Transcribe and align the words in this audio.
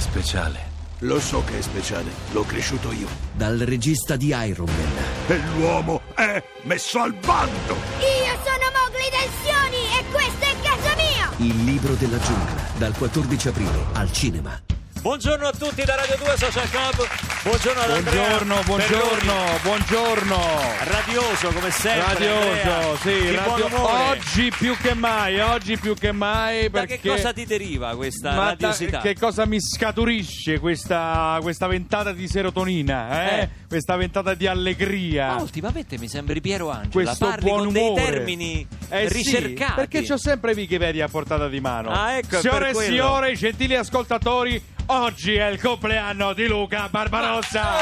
speciale. 0.00 0.68
Lo 1.00 1.18
so 1.18 1.42
che 1.44 1.58
è 1.58 1.62
speciale, 1.62 2.10
l'ho 2.32 2.42
cresciuto 2.44 2.92
io. 2.92 3.08
Dal 3.32 3.58
regista 3.58 4.16
di 4.16 4.34
Iron 4.34 4.68
Man, 4.68 5.04
E 5.28 5.40
l'uomo 5.56 6.02
è 6.14 6.42
messo 6.62 6.98
al 7.00 7.14
bando! 7.14 7.74
Io 7.98 8.38
sono 8.44 8.68
Mowgli 8.74 9.08
del 9.10 9.30
Sioni 9.42 9.98
e 9.98 10.04
questa 10.10 10.46
è 10.46 10.54
casa 10.62 10.94
mia! 10.96 11.30
Il 11.38 11.64
libro 11.64 11.94
della 11.94 12.18
giungla, 12.18 12.62
dal 12.76 12.94
14 12.96 13.48
aprile 13.48 13.84
al 13.94 14.12
cinema. 14.12 14.69
Buongiorno 15.00 15.46
a 15.46 15.52
tutti 15.52 15.82
da 15.82 15.94
Radio 15.94 16.16
2 16.18 16.34
Social 16.36 16.68
Club. 16.68 17.08
Buongiorno 17.42 17.80
ad 17.80 17.90
Andrea 17.90 18.26
Buongiorno, 18.26 18.62
buongiorno, 18.66 19.32
Perroni. 19.32 19.58
buongiorno. 19.62 20.38
Radioso 20.84 21.48
come 21.48 21.70
sempre. 21.70 22.12
Radioso, 22.12 22.48
Andrea. 22.50 22.96
sì, 23.00 23.20
Di 23.30 23.34
radio- 23.34 23.68
buon 23.68 23.72
umore. 23.80 24.02
oggi 24.18 24.52
più 24.58 24.76
che 24.76 24.92
mai, 24.92 25.40
oggi 25.40 25.78
più 25.78 25.94
che 25.94 26.12
mai 26.12 26.64
Da 26.64 26.80
perché 26.80 27.00
che 27.00 27.08
cosa 27.08 27.32
ti 27.32 27.46
deriva 27.46 27.96
questa 27.96 28.28
Ma 28.32 28.36
da- 28.36 28.44
radiosità? 28.50 29.00
che 29.00 29.14
cosa 29.18 29.46
mi 29.46 29.58
scaturisce 29.58 30.58
questa, 30.58 31.38
questa 31.40 31.66
ventata 31.66 32.12
di 32.12 32.28
serotonina, 32.28 33.22
eh? 33.24 33.38
Eh. 33.40 33.48
Questa 33.68 33.96
ventata 33.96 34.34
di 34.34 34.46
allegria. 34.46 35.28
Ma 35.28 35.40
ultimamente 35.40 35.96
mi 35.96 36.08
sembri 36.08 36.42
Piero 36.42 36.68
Angela, 36.68 36.90
questo 36.90 37.24
parli 37.26 37.48
buon 37.48 37.64
con 37.64 37.72
dei 37.72 37.82
umore. 37.88 38.02
termini 38.04 38.66
Eh 38.90 39.08
sì, 39.08 39.14
ricercati. 39.16 39.72
perché 39.76 40.02
c'ho 40.02 40.18
sempre 40.18 40.52
Wikipedia 40.52 41.06
a 41.06 41.08
portata 41.08 41.48
di 41.48 41.60
mano. 41.60 41.88
Ah, 41.90 42.18
ecco, 42.18 42.36
è 42.36 42.40
Signore 42.40 42.58
per 42.58 42.68
e 42.68 42.72
quello. 42.74 42.90
signori, 42.90 43.36
gentili 43.36 43.76
ascoltatori, 43.76 44.62
oggi 44.90 45.34
è 45.34 45.46
il 45.46 45.60
compleanno 45.60 46.32
di 46.32 46.46
Luca 46.46 46.88
Barbarossa. 46.90 47.78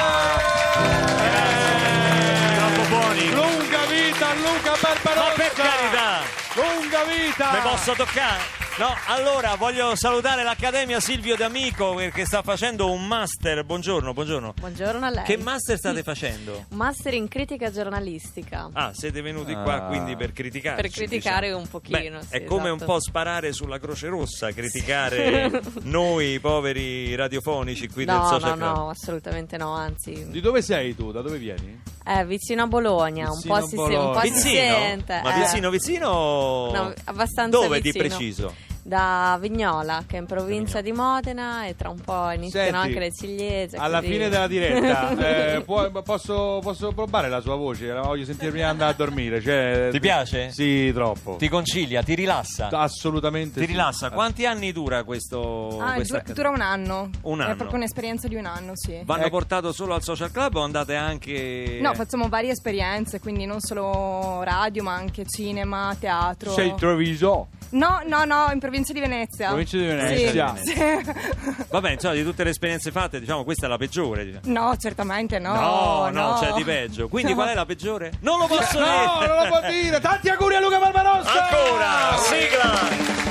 Eh, 1.16 2.56
Troppo 2.56 2.88
buoni. 2.88 3.30
Lunga 3.30 3.84
vita 3.86 4.28
a 4.28 4.34
Luca 4.34 4.72
Barbarossa! 4.80 5.28
Ma 5.28 5.34
per 5.34 5.52
carità! 5.52 6.20
Lunga 6.54 7.04
vita! 7.04 7.52
Mi 7.52 7.60
posso 7.60 7.92
toccare? 7.94 8.57
No, 8.78 8.94
allora 9.08 9.56
voglio 9.56 9.96
salutare 9.96 10.44
l'Accademia 10.44 11.00
Silvio 11.00 11.34
D'Amico 11.34 11.94
perché 11.94 12.24
sta 12.24 12.42
facendo 12.42 12.88
un 12.92 13.08
master. 13.08 13.64
Buongiorno, 13.64 14.12
buongiorno. 14.12 14.54
Buongiorno 14.56 15.04
a 15.04 15.10
lei. 15.10 15.24
Che 15.24 15.36
master 15.36 15.76
state 15.76 16.04
facendo? 16.04 16.64
Master 16.78 17.14
in 17.14 17.26
critica 17.26 17.72
giornalistica. 17.72 18.68
Ah, 18.72 18.92
siete 18.94 19.20
venuti 19.20 19.52
qua 19.52 19.74
Ah. 19.78 19.86
quindi 19.88 20.14
per 20.14 20.32
criticare. 20.32 20.80
Per 20.80 20.90
criticare 20.92 21.50
un 21.50 21.66
pochino, 21.66 22.20
sì, 22.22 22.28
è 22.36 22.44
come 22.44 22.68
un 22.70 22.76
esatto. 22.76 22.92
po' 22.92 23.00
sparare 23.00 23.52
sulla 23.52 23.78
Croce 23.80 24.06
Rossa, 24.06 24.52
criticare 24.52 25.50
noi 25.82 26.38
poveri 26.38 27.16
radiofonici 27.16 27.88
qui 27.88 28.04
del 28.04 28.14
no, 28.14 28.20
no, 28.22 28.28
Social 28.28 28.56
Club. 28.56 28.74
no, 28.76 28.88
assolutamente 28.90 29.56
no, 29.56 29.72
anzi. 29.74 30.28
Di 30.30 30.40
dove 30.40 30.62
sei 30.62 30.94
tu? 30.94 31.10
Da 31.10 31.20
dove 31.20 31.38
vieni? 31.38 31.80
Eh, 32.06 32.24
vicino 32.26 32.62
a 32.62 32.66
Bologna, 32.68 33.28
Vicino 33.34 33.54
un 33.54 33.60
po' 33.60 33.66
si, 33.66 33.74
Bologna. 33.74 34.00
un 34.06 34.12
po' 34.12 34.20
si 34.20 34.30
Vicino? 34.30 34.76
sente. 34.78 35.20
Ma 35.22 35.34
eh. 35.34 35.40
vicino, 35.40 35.70
vicino? 35.70 36.08
No, 36.72 36.92
abbastanza 37.04 37.58
Dove 37.58 37.80
vicino. 37.80 38.02
di 38.04 38.08
preciso? 38.08 38.54
Da 38.82 39.36
Vignola, 39.40 40.04
che 40.06 40.16
è 40.16 40.20
in 40.20 40.26
provincia 40.26 40.80
di 40.80 40.92
Modena, 40.92 41.66
e 41.66 41.76
tra 41.76 41.90
un 41.90 42.00
po' 42.00 42.30
iniziano 42.30 42.70
Senti, 42.70 42.86
anche 42.86 42.98
le 42.98 43.12
ciliegie. 43.12 43.76
Alla 43.76 43.98
così. 44.00 44.10
fine 44.12 44.28
della 44.30 44.46
diretta, 44.46 45.10
eh, 45.56 45.60
può- 45.62 45.90
posso, 46.02 46.60
posso 46.62 46.92
probare 46.92 47.28
la 47.28 47.40
sua 47.40 47.54
voce? 47.56 47.86
La 47.88 48.00
voglio 48.00 48.24
sentire 48.24 48.50
prima 48.50 48.64
di 48.66 48.70
andare 48.70 48.92
a 48.92 48.94
dormire. 48.94 49.42
Cioè, 49.42 49.88
Ti 49.90 50.00
piace? 50.00 50.50
Sì, 50.52 50.90
troppo. 50.94 51.36
Ti 51.36 51.48
concilia, 51.50 52.02
ti 52.02 52.14
rilassa? 52.14 52.68
Assolutamente 52.70 53.60
Ti 53.60 53.66
sì. 53.66 53.72
rilassa? 53.72 54.10
Quanti 54.10 54.46
anni 54.46 54.72
dura 54.72 55.04
questo? 55.04 55.78
Ah, 55.80 55.94
questa 55.94 56.20
dura, 56.20 56.32
dura 56.32 56.48
un 56.50 56.60
anno. 56.62 57.10
Un 57.22 57.40
È 57.40 57.44
anno. 57.44 57.56
proprio 57.56 57.76
un'esperienza 57.76 58.26
di 58.26 58.36
un 58.36 58.46
anno, 58.46 58.72
sì. 58.74 59.00
Vanno 59.04 59.22
Ecco. 59.22 59.30
portato 59.30 59.72
solo 59.72 59.92
al 59.94 60.02
social 60.02 60.30
club 60.30 60.54
o 60.56 60.62
andate 60.62 60.94
anche. 60.94 61.78
No, 61.82 61.92
facciamo 61.94 62.28
varie 62.28 62.52
esperienze, 62.52 63.20
quindi 63.20 63.44
non 63.44 63.60
solo 63.60 64.42
radio, 64.44 64.82
ma 64.82 64.94
anche 64.94 65.26
cinema, 65.26 65.94
teatro. 65.98 66.52
Sei 66.52 66.68
il 66.68 66.74
Treviso. 66.74 67.48
No, 67.70 68.00
no, 68.06 68.24
no, 68.24 68.48
in 68.50 68.58
provincia 68.68 68.92
di 68.92 69.00
Venezia. 69.00 69.48
Provincia 69.48 69.76
di 69.78 69.86
Venezia. 69.86 70.54
Sì, 70.56 70.72
sì. 70.72 71.64
Vabbè, 71.70 71.90
insomma, 71.92 72.14
di 72.14 72.22
tutte 72.22 72.44
le 72.44 72.50
esperienze 72.50 72.90
fatte, 72.90 73.18
diciamo, 73.18 73.44
questa 73.44 73.66
è 73.66 73.68
la 73.68 73.78
peggiore. 73.78 74.24
diciamo. 74.24 74.60
No, 74.60 74.76
certamente 74.76 75.38
no. 75.38 75.54
no, 75.54 76.08
no, 76.10 76.28
no. 76.30 76.38
c'è 76.38 76.52
di 76.52 76.64
peggio. 76.64 77.08
Quindi 77.08 77.34
qual 77.34 77.48
è 77.48 77.54
la 77.54 77.66
peggiore? 77.66 78.12
Non 78.20 78.38
lo 78.38 78.46
posso 78.46 78.78
No, 78.78 78.84
dire! 78.84 79.26
non 79.26 79.36
lo 79.42 79.48
può 79.48 79.68
dire. 79.68 80.00
Tanti 80.00 80.28
auguri 80.28 80.54
a 80.54 80.60
Luca 80.60 80.78
Barbarossa. 80.78 81.48
Ancora! 81.48 82.16
Sigla! 82.18 83.28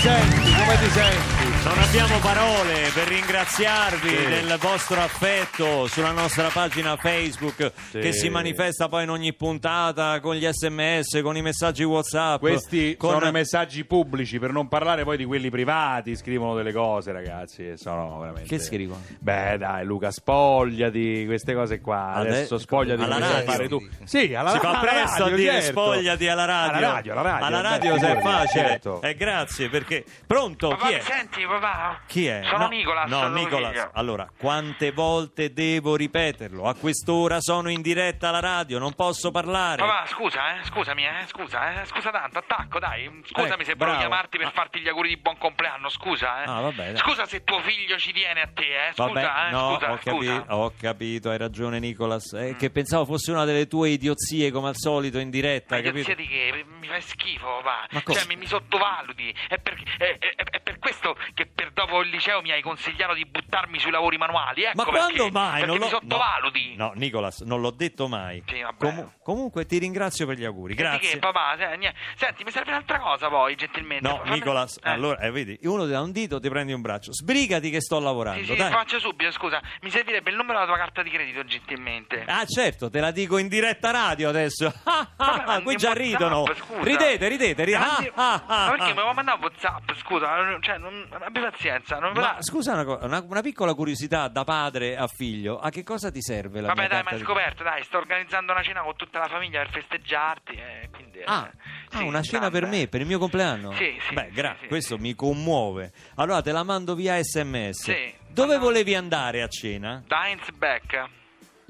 Abbiamo, 0.00 0.32
Come 0.56 0.78
ti 0.78 0.90
senti? 0.90 1.39
Non 1.62 1.78
abbiamo 1.78 2.18
parole 2.20 2.88
per 2.94 3.06
ringraziarvi 3.06 4.08
del 4.26 4.56
vostro 4.58 4.98
affetto 5.00 5.86
sulla 5.88 6.10
nostra 6.10 6.48
pagina 6.48 6.96
Facebook 6.96 7.72
Sì. 7.90 7.98
che 8.00 8.12
si 8.12 8.30
manifesta 8.30 8.88
poi 8.88 9.02
in 9.04 9.10
ogni 9.10 9.34
puntata 9.34 10.18
con 10.20 10.34
gli 10.36 10.46
sms, 10.50 11.20
con 11.22 11.36
i 11.36 11.42
messaggi 11.42 11.84
WhatsApp. 11.84 12.40
Questi 12.40 12.96
con... 12.96 13.10
sono 13.12 13.28
i 13.28 13.32
messaggi 13.32 13.84
pubblici, 13.84 14.38
per 14.38 14.52
non 14.52 14.68
parlare 14.68 15.04
poi 15.04 15.18
di 15.18 15.24
quelli 15.26 15.50
privati. 15.50 16.16
Scrivono 16.16 16.54
delle 16.54 16.72
cose, 16.72 17.12
ragazzi. 17.12 17.68
e 17.68 17.76
Sono 17.76 18.18
veramente. 18.18 18.48
Che 18.48 18.58
scrivono? 18.58 19.02
Beh, 19.18 19.58
dai, 19.58 19.84
Luca, 19.84 20.10
spogliati 20.10 21.24
queste 21.26 21.52
cose 21.54 21.80
qua. 21.80 22.14
Ade- 22.14 22.28
Adesso 22.30 22.58
spogliati 22.58 23.02
alla 23.02 23.18
radio? 23.18 23.52
fare 23.52 23.68
tu. 23.68 23.86
Sì, 24.04 24.34
alla 24.34 24.52
si 24.52 24.58
fa 24.60 24.68
alla 24.70 24.78
presto 24.80 25.18
radio, 25.24 25.34
a 25.34 25.36
dire 25.36 25.52
certo. 25.62 25.70
spogliati 25.80 26.26
alla 26.28 26.44
radio. 26.46 26.76
Alla 26.78 26.92
radio, 26.94 27.12
alla 27.12 27.22
radio. 27.22 27.46
Alla 27.46 27.60
beh, 27.60 27.68
radio 27.68 27.98
se 27.98 28.16
è 28.16 28.20
facile. 28.20 28.64
certo. 28.66 29.02
Eh, 29.02 29.14
grazie 29.14 29.68
perché. 29.68 30.04
Pronto? 30.26 30.68
Papà, 30.70 30.86
Chi 30.86 30.92
è? 30.94 31.00
senti, 31.00 31.48
papà? 31.58 32.00
Chi 32.06 32.26
è? 32.26 32.42
Sono 32.44 32.64
no, 32.64 32.68
Nicolas. 32.68 33.08
No, 33.10 33.28
Nicolas. 33.28 33.90
Allora, 33.94 34.28
quante 34.38 34.92
volte 34.92 35.52
devo 35.52 35.96
ripeterlo? 35.96 36.64
A 36.64 36.74
quest'ora 36.74 37.40
sono 37.40 37.70
in 37.70 37.80
diretta 37.82 38.28
alla 38.28 38.40
radio, 38.40 38.78
non 38.78 38.94
posso 38.94 39.30
parlare. 39.30 39.76
Papà, 39.84 40.06
scusa, 40.06 40.56
eh, 40.60 40.64
scusami, 40.64 41.04
eh, 41.04 41.24
scusa, 41.26 41.82
eh, 41.82 41.86
scusa 41.86 42.10
tanto, 42.10 42.38
attacco, 42.38 42.78
dai. 42.78 43.10
Scusami 43.24 43.62
Eh, 43.62 43.64
se 43.64 43.74
volevo 43.74 43.98
chiamarti 43.98 44.38
per 44.38 44.52
farti 44.52 44.80
gli 44.80 44.88
auguri 44.88 45.08
di 45.08 45.16
buon 45.18 45.38
compleanno, 45.38 45.88
scusa, 45.88 46.42
eh. 46.42 46.50
Ah, 46.50 46.60
vabbè. 46.60 46.96
Scusa 46.96 47.26
se 47.26 47.42
tuo 47.44 47.60
figlio 47.60 47.96
ci 47.98 48.12
tiene 48.12 48.40
a 48.42 48.48
te, 48.52 48.88
eh. 48.88 48.92
Scusa, 48.92 49.06
Vabbè, 49.12 49.48
eh, 49.48 49.50
no, 49.50 49.74
scusa, 49.74 49.92
ho, 49.92 49.96
capi- 49.96 50.26
scusa. 50.26 50.44
ho 50.56 50.72
capito, 50.80 51.30
hai 51.30 51.38
ragione 51.38 51.78
Nicolas, 51.78 52.32
eh, 52.34 52.56
che 52.56 52.70
pensavo 52.70 53.04
fosse 53.04 53.30
una 53.30 53.44
delle 53.44 53.66
tue 53.66 53.90
idiozie 53.90 54.50
come 54.50 54.68
al 54.68 54.76
solito 54.76 55.18
in 55.18 55.30
diretta, 55.30 55.74
Ma 55.74 55.80
hai 55.80 55.82
capito? 55.86 56.10
idiozia 56.10 56.24
di 56.24 56.28
che? 56.30 56.64
Mi 56.80 56.86
fai 56.86 57.00
schifo, 57.02 57.46
papà. 57.62 57.86
Ma 57.90 58.02
cosa? 58.02 58.18
Cioè, 58.20 58.28
mi, 58.28 58.36
mi 58.36 58.46
sottovaluti. 58.46 59.34
È 59.48 59.58
per, 59.58 59.74
è- 59.98 60.18
è- 60.18 60.34
è 60.50 60.60
per 60.60 60.69
questo 60.80 61.16
che 61.34 61.46
per 61.46 61.70
dopo 61.72 62.00
il 62.00 62.08
liceo 62.08 62.40
mi 62.42 62.50
hai 62.50 62.62
consigliato 62.62 63.14
di 63.14 63.24
buttarmi 63.26 63.78
sui 63.78 63.90
lavori 63.92 64.16
manuali. 64.16 64.64
Ecco 64.64 64.76
Ma 64.76 64.84
quando 64.84 65.06
perché, 65.24 65.30
mai? 65.30 65.60
Perché 65.60 65.66
Non 65.66 65.78
mi 65.78 65.88
sottovaluti. 65.88 66.74
No, 66.76 66.86
no, 66.86 66.92
Nicolas, 66.96 67.40
non 67.42 67.60
l'ho 67.60 67.70
detto 67.70 68.08
mai. 68.08 68.42
Sì. 68.46 68.64
Comu- 68.78 69.12
comunque 69.22 69.66
ti 69.66 69.78
ringrazio 69.78 70.26
per 70.26 70.36
gli 70.36 70.44
auguri, 70.44 70.74
di 70.74 70.82
grazie. 70.82 71.12
Che, 71.12 71.18
papà, 71.18 71.54
Se-. 71.56 71.94
Senti, 72.16 72.42
mi 72.44 72.50
serve 72.50 72.70
un'altra 72.70 72.98
cosa 72.98 73.28
poi, 73.28 73.54
gentilmente. 73.54 74.08
No, 74.08 74.16
Fammi- 74.16 74.30
Nicolas, 74.30 74.78
Eh. 74.82 74.90
allora, 74.90 75.18
eh, 75.20 75.30
vedi, 75.30 75.58
uno 75.62 75.84
ti 75.84 75.90
dà 75.90 76.00
un 76.00 76.10
dito, 76.12 76.40
ti 76.40 76.48
prendi 76.48 76.72
un 76.72 76.80
braccio. 76.80 77.12
Sbrigati 77.12 77.70
che 77.70 77.80
sto 77.80 78.00
lavorando, 78.00 78.42
Sì, 78.42 78.56
sì, 78.56 78.68
faccio 78.70 78.98
subito, 78.98 79.30
scusa. 79.30 79.60
Mi 79.82 79.90
servirebbe 79.90 80.30
il 80.30 80.36
numero 80.36 80.54
della 80.58 80.66
tua 80.70 80.78
carta 80.78 81.02
di 81.02 81.10
credito, 81.10 81.44
gentilmente. 81.44 82.24
Ah 82.26 82.44
certo, 82.46 82.88
te 82.90 83.00
la 83.00 83.10
dico 83.10 83.36
in 83.38 83.48
diretta 83.48 83.90
radio 83.90 84.28
adesso. 84.28 84.72
Ah, 84.90 85.08
ah, 85.16 85.36
Vabbè, 85.36 85.52
ah, 85.52 85.62
qui 85.62 85.76
già 85.76 85.88
WhatsApp, 85.88 86.04
ridono. 86.06 86.44
scusa. 86.54 86.82
Ridete, 86.82 87.28
ridete, 87.28 87.64
ridete. 87.64 87.84
Mandi- 87.84 88.10
Ah, 88.14 88.32
ah, 88.34 88.42
ah, 88.46 88.64
Ma 88.64 88.70
perché 88.70 88.82
ah. 88.90 88.94
mi 88.94 89.00
vuoi 89.02 89.14
mandare 89.14 89.36
un 89.38 89.44
WhatsApp? 89.44 89.92
Scusa, 89.94 90.58
cioè, 90.60 90.69
non, 90.78 91.06
abbi 91.20 91.40
pazienza. 91.40 91.98
Non 91.98 92.12
Ma 92.12 92.36
scusa 92.40 92.72
una, 92.74 92.84
cosa, 92.84 93.04
una, 93.06 93.24
una 93.26 93.40
piccola 93.42 93.74
curiosità 93.74 94.28
da 94.28 94.44
padre 94.44 94.96
a 94.96 95.06
figlio, 95.06 95.58
a 95.58 95.70
che 95.70 95.82
cosa 95.82 96.10
ti 96.10 96.20
serve 96.22 96.60
la 96.60 96.68
Vabbè, 96.68 96.88
dai, 96.88 97.02
ma 97.02 97.10
hai 97.10 97.18
scoperto, 97.20 97.62
dai, 97.62 97.82
sto 97.84 97.98
organizzando 97.98 98.52
una 98.52 98.62
cena 98.62 98.82
con 98.82 98.96
tutta 98.96 99.18
la 99.18 99.28
famiglia 99.28 99.60
per 99.62 99.70
festeggiarti. 99.72 100.52
eh, 100.54 100.88
quindi, 100.92 101.18
eh, 101.18 101.24
Ah, 101.26 101.50
ah, 101.90 101.96
sì, 101.98 102.02
una 102.04 102.22
cena 102.22 102.50
per 102.50 102.66
me, 102.66 102.88
per 102.88 103.00
il 103.00 103.06
mio 103.06 103.18
compleanno? 103.18 103.72
Sì, 103.72 103.98
sì, 104.06 104.14
Beh, 104.14 104.26
sì, 104.28 104.34
gra- 104.34 104.56
sì, 104.60 104.66
questo 104.68 104.98
mi 104.98 105.14
commuove. 105.14 105.92
Allora 106.16 106.42
te 106.42 106.52
la 106.52 106.62
mando 106.62 106.94
via 106.94 107.22
sms. 107.22 107.82
Sì, 107.82 108.14
Dove 108.28 108.52
manda- 108.52 108.64
volevi 108.64 108.94
andare 108.94 109.42
a 109.42 109.48
cena? 109.48 110.02
Da 110.06 110.26
Heinz 110.26 110.50
Beck. 110.50 111.08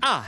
Ah, 0.00 0.24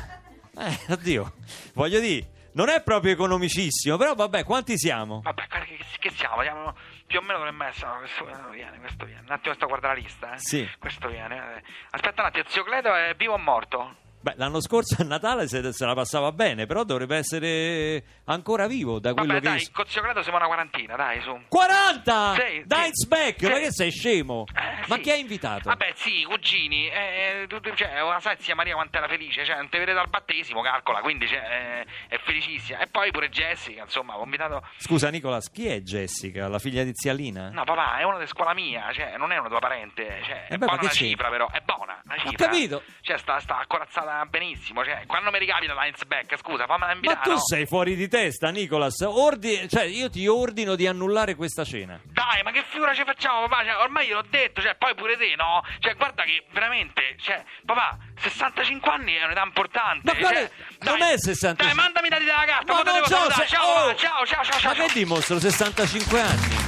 eh, 0.59 0.93
oddio, 0.93 1.33
voglio 1.75 1.99
dire, 2.01 2.27
non 2.53 2.69
è 2.69 2.83
proprio 2.83 3.13
economicissimo, 3.13 3.97
però 3.97 4.15
vabbè, 4.15 4.45
quanti 4.45 4.77
siamo? 4.77 5.21
Vabbè, 5.23 5.47
che, 5.47 5.79
che 5.99 6.11
siamo? 6.11 6.43
Siamo 6.43 6.75
più 7.13 7.21
o 7.21 7.23
meno 7.25 7.37
dovremmo 7.39 7.65
essere. 7.65 7.91
no, 7.93 7.99
Questo 7.99 8.25
viene, 8.49 8.79
questo 8.79 9.05
viene. 9.05 9.21
Un 9.21 9.31
attimo, 9.33 9.55
sto 9.55 9.65
a 9.67 9.69
guardare 9.69 9.97
la 9.97 10.01
lista, 10.01 10.33
eh. 10.33 10.39
Sì. 10.39 10.71
Questo 10.79 11.09
viene. 11.09 11.57
eh. 11.57 11.63
Aspetta 11.91 12.23
un 12.23 12.29
attimo, 12.29 12.45
zio 12.49 12.65
Cledo 12.65 12.95
è 12.95 13.15
vivo 13.15 13.35
o 13.35 13.39
morto? 13.39 13.97
Beh, 14.23 14.35
l'anno 14.37 14.61
scorso 14.61 15.03
a 15.03 15.05
Natale 15.05 15.49
se, 15.49 15.73
se 15.73 15.85
la 15.85 15.95
passava 15.95 16.31
bene, 16.33 16.67
però 16.67 16.85
dovrebbe 16.85 17.17
essere 17.17 18.03
ancora 18.27 18.67
vivo 18.69 19.01
da 19.01 19.13
quello 19.15 19.33
Vabbè, 19.35 19.41
che... 19.41 19.49
dai, 19.49 19.71
con 19.73 19.85
zio 19.87 20.01
Credo 20.01 20.23
siamo 20.23 20.39
una 20.39 20.47
quarantina, 20.47 20.95
dai, 20.97 21.21
su. 21.23 21.37
40! 21.49 22.35
Sì, 22.35 22.63
Dai, 22.65 22.91
sì. 22.93 23.07
Beck, 23.09 23.41
Sì. 23.41 23.49
ma 23.51 23.59
che 23.59 23.73
sei 23.73 23.91
scemo? 23.91 24.45
Eh, 24.55 24.87
ma 24.87 24.95
sì. 24.97 25.01
chi 25.01 25.11
ha 25.11 25.15
invitato? 25.17 25.69
Vabbè, 25.69 25.93
sì, 25.97 26.25
cugini, 26.29 26.87
eh, 26.89 27.47
tu- 27.49 27.61
cioè, 27.75 28.01
una 28.03 28.21
sai 28.21 28.37
zia 28.39 28.55
Maria 28.55 28.75
quanto 28.75 28.97
era 28.99 29.09
felice, 29.09 29.45
cioè, 29.45 29.57
non 29.57 29.69
te 29.69 29.79
vede 29.79 29.93
dal 29.93 30.09
battesimo, 30.09 30.61
calcola, 30.63 31.01
quindi 31.01 31.27
cioè, 31.27 31.85
eh, 32.09 32.15
è 32.15 32.19
felicissima. 32.25 32.79
E 32.79 32.87
poi 32.87 33.11
pure 33.11 33.29
Jessica, 33.29 33.83
insomma, 33.83 34.17
ho 34.17 34.23
invitato... 34.25 34.63
Scusa 34.77 35.09
Nicolas, 35.11 35.51
chi 35.51 35.67
è 35.67 35.81
Jessica, 35.81 36.47
la 36.49 36.59
figlia 36.61 36.85
di 36.85 36.93
zia 36.95 37.13
Lina? 37.13 37.51
No, 37.51 37.65
papà, 37.65 37.99
è 37.99 38.05
una 38.05 38.19
di 38.19 38.27
scuola 38.27 38.55
mia, 38.55 38.93
cioè, 38.93 39.17
non 39.17 39.33
è 39.33 39.39
una 39.39 39.49
tua 39.49 39.59
parente, 39.59 40.21
cioè, 40.25 40.47
Eh 40.49 40.55
è 40.55 40.59
beh, 40.59 40.67
buona 40.67 40.81
una 40.83 40.91
cifra, 40.91 41.29
però, 41.29 41.51
è 41.51 41.61
buona, 41.61 42.01
una 42.05 42.17
cifra. 42.19 42.47
capito. 42.47 42.83
Cioè, 43.01 43.19
sta, 43.19 43.41
sta 43.41 43.59
accorazzata 43.59 44.12
benissimo, 44.29 44.85
cioè, 44.85 45.05
quando 45.07 45.31
mi 45.31 45.39
ricapita 45.39 45.75
la 45.75 45.91
Back, 46.07 46.37
scusa, 46.39 46.67
fammela 46.67 46.87
Ma 46.87 46.93
invitare, 46.95 47.21
tu 47.23 47.31
no? 47.33 47.39
sei 47.41 47.67
fuori 47.67 47.95
di 47.97 48.09
testa, 48.09 48.51
Nicolas. 48.51 49.01
Ordi- 49.01 49.69
cioè, 49.69 49.85
io 49.85 50.09
ti 50.11 50.27
ordino 50.27 50.75
di 50.75 50.87
annullare 50.87 51.35
questa 51.35 51.65
cena. 51.65 52.01
Dai, 52.05 52.43
ma 52.43 52.51
che 52.51 52.63
figura 52.69 52.95
ci 52.95 53.05
facciamo, 53.05 53.47
papà? 53.49 53.65
Cioè, 53.65 53.77
ormai 53.83 54.07
gliel'ho 54.07 54.25
detto, 54.29 54.61
cioè, 54.61 54.75
poi 54.77 54.95
pure 54.95 55.17
te, 55.17 55.35
no? 55.37 55.63
Cioè, 55.79 55.95
guarda 55.95 56.25
che 56.25 56.45
veramente, 56.53 57.17
cioè, 57.21 57.43
papà, 57.65 57.97
65 58.21 58.91
anni 58.91 59.15
è 59.15 59.25
un'età 59.25 59.43
importante. 59.43 60.01
Ma 60.05 60.15
quale- 60.19 60.51
cioè, 60.51 60.89
non 60.91 60.99
dai, 60.99 61.13
è 61.15 61.19
65. 61.19 61.65
Dai, 61.65 61.75
mandami 61.75 62.07
i 62.07 62.11
dati 62.11 62.25
della 62.25 62.45
carta, 62.45 62.73
Ma 62.73 62.83
c'ho 62.83 63.07
salutare. 63.07 63.33
se- 63.35 63.47
Ciao, 63.47 63.67
oh! 63.89 63.95
ciao, 63.95 64.27
ciao, 64.27 64.45
ciao, 64.45 64.59
ciao. 64.61 64.75
Ma 64.77 64.85
che 64.87 64.93
dimostro 64.93 65.39
65 65.39 66.21
anni? 66.21 66.62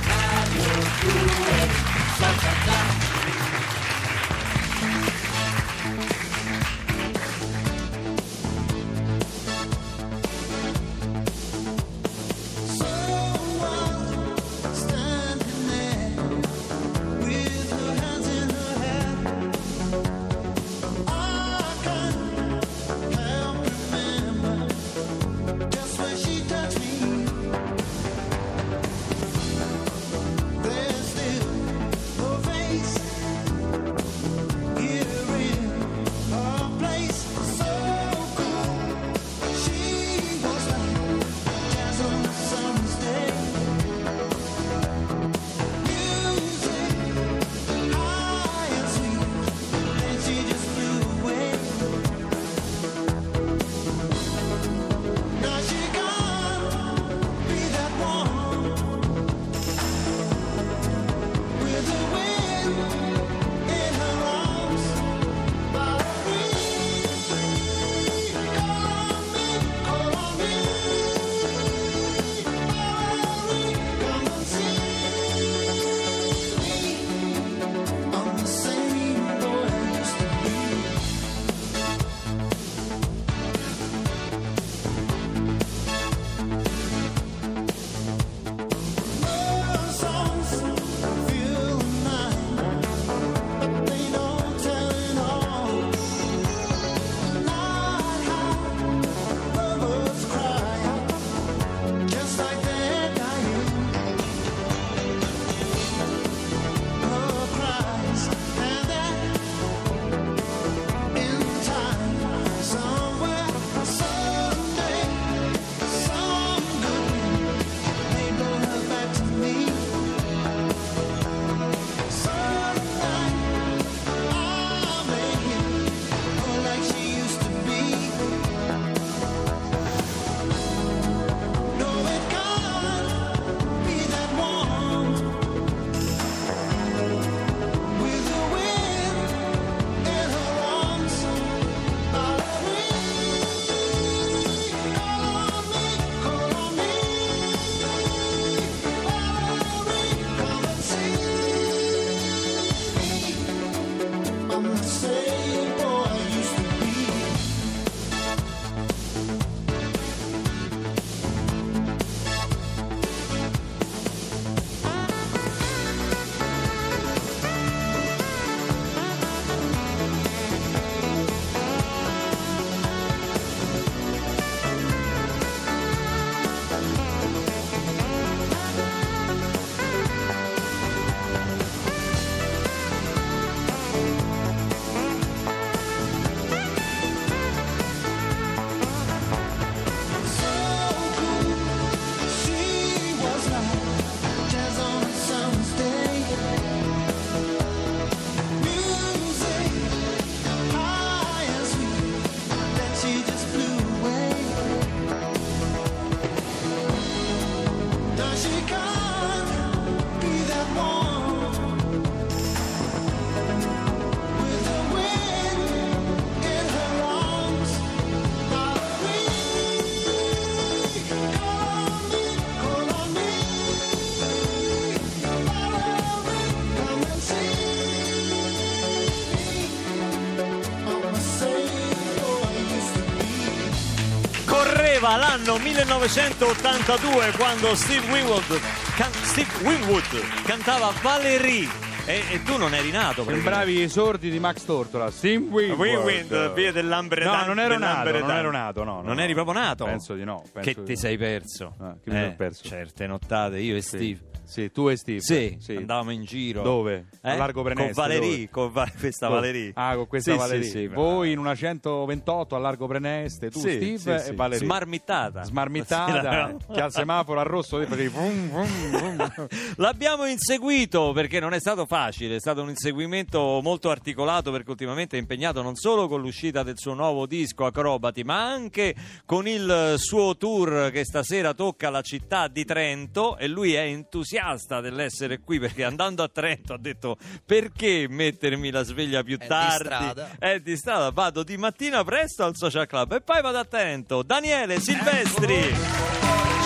Correva 234.94 235.16
l'anno 235.16 235.58
1982 235.58 237.32
quando 237.36 237.74
Steve 237.74 238.06
Winwood, 238.12 238.60
can- 238.94 239.10
Steve 239.12 239.50
Winwood 239.64 240.20
cantava 240.44 240.92
Valerie 241.02 241.66
E, 242.06 242.22
e 242.30 242.42
tu 242.44 242.56
non 242.58 242.72
eri 242.74 242.92
nato. 242.92 243.24
Sembravi 243.24 243.82
i 243.82 243.88
sordi 243.88 244.30
di 244.30 244.38
Max 244.38 244.64
Tortola. 244.64 245.10
Sim 245.10 245.48
Wind, 245.50 246.52
via 246.52 246.70
dell'Ambredan- 246.70 247.40
No, 247.40 247.46
non 247.46 247.58
ero 247.58 247.76
nato, 247.76 248.10
non 248.18 248.30
ero 248.30 248.50
nato, 248.52 248.84
no, 248.84 248.92
no, 248.96 249.02
Non 249.02 249.16
no. 249.16 249.22
eri 249.22 249.34
proprio 249.34 249.54
nato? 249.58 249.84
Penso 249.84 250.14
di 250.14 250.22
no. 250.22 250.44
penso 250.52 250.70
Che 250.70 250.74
di 250.78 250.84
ti 250.86 250.92
no. 250.92 250.98
sei 250.98 251.18
perso? 251.18 251.74
Ah, 251.80 251.96
che 252.00 252.10
mi 252.10 252.20
sono 252.20 252.34
perso? 252.36 252.62
Certe 252.68 253.06
nottate, 253.08 253.58
io 253.58 253.74
e 253.74 253.80
Sì. 253.80 253.88
Steve. 253.88 254.20
Sì, 254.44 254.70
tu 254.70 254.88
e 254.88 254.96
Steve. 254.96 255.20
Sì, 255.20 255.58
andavamo 255.76 256.10
in 256.10 256.24
giro. 256.24 256.62
Dove? 256.62 257.06
Eh? 257.22 257.30
A 257.30 257.34
Largo 257.36 257.62
Preneste. 257.62 257.92
Con 257.94 258.02
Valerie, 258.02 258.50
con 258.50 258.70
Va- 258.72 258.90
questa 258.98 259.26
Dove? 259.28 259.40
Valerie. 259.40 259.70
Ah, 259.74 259.94
con 259.96 260.06
questa 260.06 260.32
Sì, 260.32 260.36
Valerie. 260.38 260.64
sì, 260.64 260.70
sì, 260.70 260.86
Voi 260.88 261.32
in 261.32 261.38
una 261.38 261.54
128 261.54 262.54
a 262.54 262.58
Largo 262.58 262.86
Preneste, 262.86 263.50
tu 263.50 263.60
Sì, 263.60 263.70
Steve 263.70 263.98
sì, 263.98 264.10
e 264.10 264.18
sì. 264.18 264.34
Valerie. 264.34 264.64
Smarmittata. 264.66 265.42
Smarmittata, 265.44 266.56
Sì, 266.58 266.72
che 266.74 266.80
al 266.80 266.92
semaforo 266.92 267.40
a 267.40 267.42
rosso 267.42 267.82
facevi. 267.82 268.12
L'abbiamo 269.76 270.26
inseguito 270.26 271.12
perché 271.12 271.40
non 271.40 271.54
è 271.54 271.58
stato 271.60 271.86
facile, 271.86 272.36
è 272.36 272.40
stato 272.40 272.62
un 272.62 272.68
inseguimento 272.68 273.60
molto 273.62 273.88
articolato 273.90 274.50
perché 274.50 274.70
ultimamente 274.70 275.16
è 275.16 275.20
impegnato 275.20 275.62
non 275.62 275.74
solo 275.74 276.06
con 276.06 276.20
l'uscita 276.20 276.62
del 276.62 276.76
suo 276.76 276.92
nuovo 276.94 277.26
disco 277.26 277.64
Acrobati, 277.64 278.22
ma 278.24 278.44
anche 278.50 278.94
con 279.24 279.48
il 279.48 279.94
suo 279.96 280.36
tour 280.36 280.90
che 280.90 281.04
stasera 281.04 281.54
tocca 281.54 281.88
la 281.90 282.02
città 282.02 282.48
di 282.48 282.64
Trento 282.64 283.36
e 283.38 283.48
lui 283.48 283.72
è 283.74 283.80
entusiasta 283.80 284.32
dell'essere 284.80 285.40
qui 285.40 285.58
perché 285.58 285.84
andando 285.84 286.22
a 286.22 286.28
Trento 286.28 286.74
ha 286.74 286.78
detto 286.78 287.16
perché 287.44 288.06
mettermi 288.08 288.70
la 288.70 288.82
sveglia 288.82 289.22
più 289.22 289.36
di 289.36 289.46
tardi? 289.46 289.84
strada. 289.84 290.30
È 290.38 290.60
di 290.60 290.76
strada, 290.76 291.10
vado 291.10 291.42
di 291.42 291.56
mattina 291.56 292.02
presto 292.02 292.44
al 292.44 292.56
social 292.56 292.86
club 292.86 293.12
e 293.12 293.20
poi 293.20 293.40
vado 293.42 293.58
a 293.58 293.64
Trento. 293.64 294.22
Daniele 294.22 294.80
Silvestri. 294.80 295.72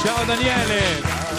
Ciao 0.03 0.25
Daniele! 0.25 1.38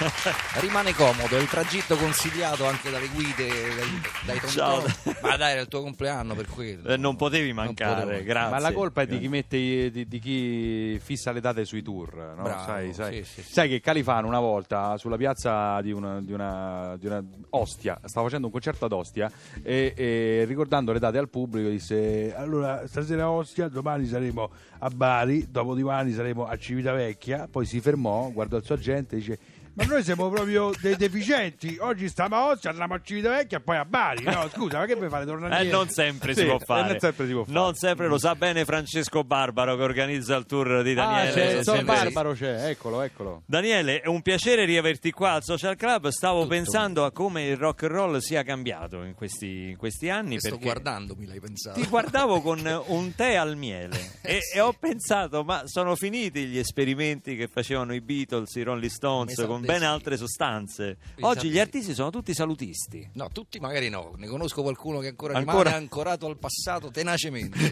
Rimane 0.60 0.94
comodo, 0.94 1.36
è 1.36 1.40
il 1.40 1.48
tragitto 1.48 1.96
consigliato 1.96 2.66
anche 2.66 2.90
dalle 2.90 3.08
guide, 3.08 3.46
dai, 3.48 4.00
dai 4.26 4.40
tom. 4.54 4.84
Ma 5.22 5.36
dai, 5.36 5.52
era 5.52 5.60
il 5.60 5.68
tuo 5.68 5.82
compleanno 5.82 6.34
per 6.34 6.46
quello. 6.46 6.88
Eh, 6.88 6.96
non 6.96 7.16
potevi 7.16 7.52
mancare, 7.52 8.02
potevo. 8.04 8.24
grazie. 8.24 8.50
Ma 8.50 8.58
la 8.58 8.72
colpa 8.72 9.02
è 9.02 9.06
di 9.06 9.18
chi 9.18 9.28
mette 9.28 9.90
di, 9.90 10.06
di 10.08 10.18
chi 10.18 10.98
fissa 11.02 11.32
le 11.32 11.40
date 11.40 11.64
sui 11.64 11.82
tour, 11.82 12.14
no? 12.36 12.42
Bravo, 12.42 12.64
sai, 12.64 12.92
sai- 12.92 13.16
sì, 13.16 13.24
sì, 13.24 13.42
sì. 13.42 13.52
sai 13.52 13.68
che 13.68 13.80
Califano 13.80 14.26
una 14.26 14.40
volta 14.40 14.96
sulla 14.96 15.16
piazza 15.16 15.80
di 15.82 15.92
una, 15.92 16.20
di 16.20 16.32
una- 16.32 16.96
di 16.98 17.06
una 17.06 17.22
Ostia 17.50 17.98
stava 18.04 18.26
facendo 18.26 18.46
un 18.46 18.52
concerto 18.52 18.84
ad 18.86 18.92
Ostia 18.92 19.30
e, 19.62 19.92
e 19.96 20.44
ricordando 20.46 20.92
le 20.92 20.98
date 20.98 21.18
al 21.18 21.28
pubblico 21.28 21.68
disse 21.68 22.34
allora 22.34 22.86
stasera 22.86 23.24
a 23.24 23.30
Ostia, 23.30 23.68
domani 23.68 24.06
saremo 24.06 24.50
a 24.78 24.88
Bari, 24.88 25.50
dopodomani 25.50 26.12
saremo 26.12 26.46
a 26.46 26.56
Civitavecchia, 26.56 27.48
poi 27.50 27.66
si 27.66 27.80
fermò, 27.80 28.30
guardò 28.30 28.56
il 28.56 28.64
suo 28.64 28.74
agente 28.76 29.16
e 29.16 29.18
dice 29.18 29.38
ma 29.80 29.84
noi 29.86 30.02
siamo 30.02 30.28
proprio 30.28 30.70
dei 30.80 30.96
deficienti. 30.96 31.76
Oggi 31.80 32.08
stiamo 32.08 32.36
a 32.36 32.46
Ostia, 32.50 32.70
andiamo 32.70 32.94
a 32.94 33.00
Civitavecchia 33.02 33.58
e 33.58 33.60
poi 33.60 33.76
a 33.76 33.84
Bari. 33.84 34.24
No, 34.24 34.48
scusa, 34.52 34.78
ma 34.78 34.86
che 34.86 34.94
vuoi 34.94 35.08
fare? 35.08 35.24
Tornare 35.24 35.66
Eh, 35.66 35.70
non 35.70 35.88
sempre 35.88 36.34
Sì, 36.34 36.40
si 36.40 36.46
può 36.46 36.56
eh, 36.56 36.64
fare. 36.64 36.88
Non 36.90 36.98
sempre 37.00 37.26
si 37.26 37.32
può 37.32 37.44
fare. 37.44 37.58
Non 37.58 37.74
sempre 37.74 38.06
lo 38.08 38.18
sa 38.18 38.34
bene 38.34 38.64
Francesco 38.64 39.24
Barbaro 39.24 39.76
che 39.76 39.82
organizza 39.82 40.36
il 40.36 40.46
tour 40.46 40.82
di 40.82 40.92
Ah, 40.92 40.94
Daniele. 40.94 41.32
c'è 41.32 41.44
il 41.58 41.64
Sol 41.64 41.76
Silvestri. 41.78 42.04
Barbaro, 42.12 42.32
c'è, 42.34 42.68
eccolo, 42.68 43.00
eccolo. 43.02 43.42
Daniele, 43.46 44.00
è 44.00 44.06
un 44.08 44.22
piacere 44.22 44.64
riaverti 44.64 45.10
qua 45.12 45.32
al 45.32 45.42
Social 45.42 45.76
Club. 45.76 46.08
Stavo 46.08 46.46
pensando 46.46 47.04
a 47.04 47.10
come 47.12 47.46
il 47.46 47.56
rock 47.56 47.84
and 47.84 47.92
roll 47.92 48.18
sia 48.18 48.42
cambiato 48.42 49.02
in 49.02 49.14
questi, 49.14 49.70
in 49.70 49.76
questi 49.76 50.08
anni. 50.10 50.38
Sto 50.38 50.58
guardandomi, 50.58 51.26
l'hai 51.26 51.40
pensato. 51.40 51.80
Ti 51.80 51.86
guardavo 51.86 52.40
con 52.40 52.58
un 52.88 53.14
tè 53.14 53.34
al 53.34 53.56
miele 53.56 54.18
e, 54.22 54.40
e 54.54 54.60
ho 54.60 54.72
pensato, 54.78 55.42
ma 55.44 55.62
sono 55.64 55.94
finiti 55.96 56.46
gli 56.46 56.58
esperimenti 56.58 57.36
che 57.36 57.48
facevano 57.48 57.94
i 57.94 58.00
Beatles, 58.00 58.54
i 58.56 58.62
Rolling 58.62 58.90
Stones, 58.90 59.44
con 59.46 59.60
ben 59.72 59.82
altre 59.82 60.16
sostanze. 60.16 60.96
Mi 61.16 61.24
Oggi 61.24 61.48
gli 61.50 61.58
artisti 61.58 61.94
sono 61.94 62.10
tutti 62.10 62.34
salutisti. 62.34 63.08
No, 63.14 63.28
tutti 63.32 63.58
magari 63.60 63.88
no, 63.88 64.12
ne 64.16 64.26
conosco 64.26 64.62
qualcuno 64.62 64.98
che 65.00 65.08
ancora, 65.08 65.36
Ancora? 65.36 65.58
rimane 65.62 65.76
ancorato 65.76 66.26
al 66.26 66.38
passato 66.38 66.90
tenacemente. 66.90 67.58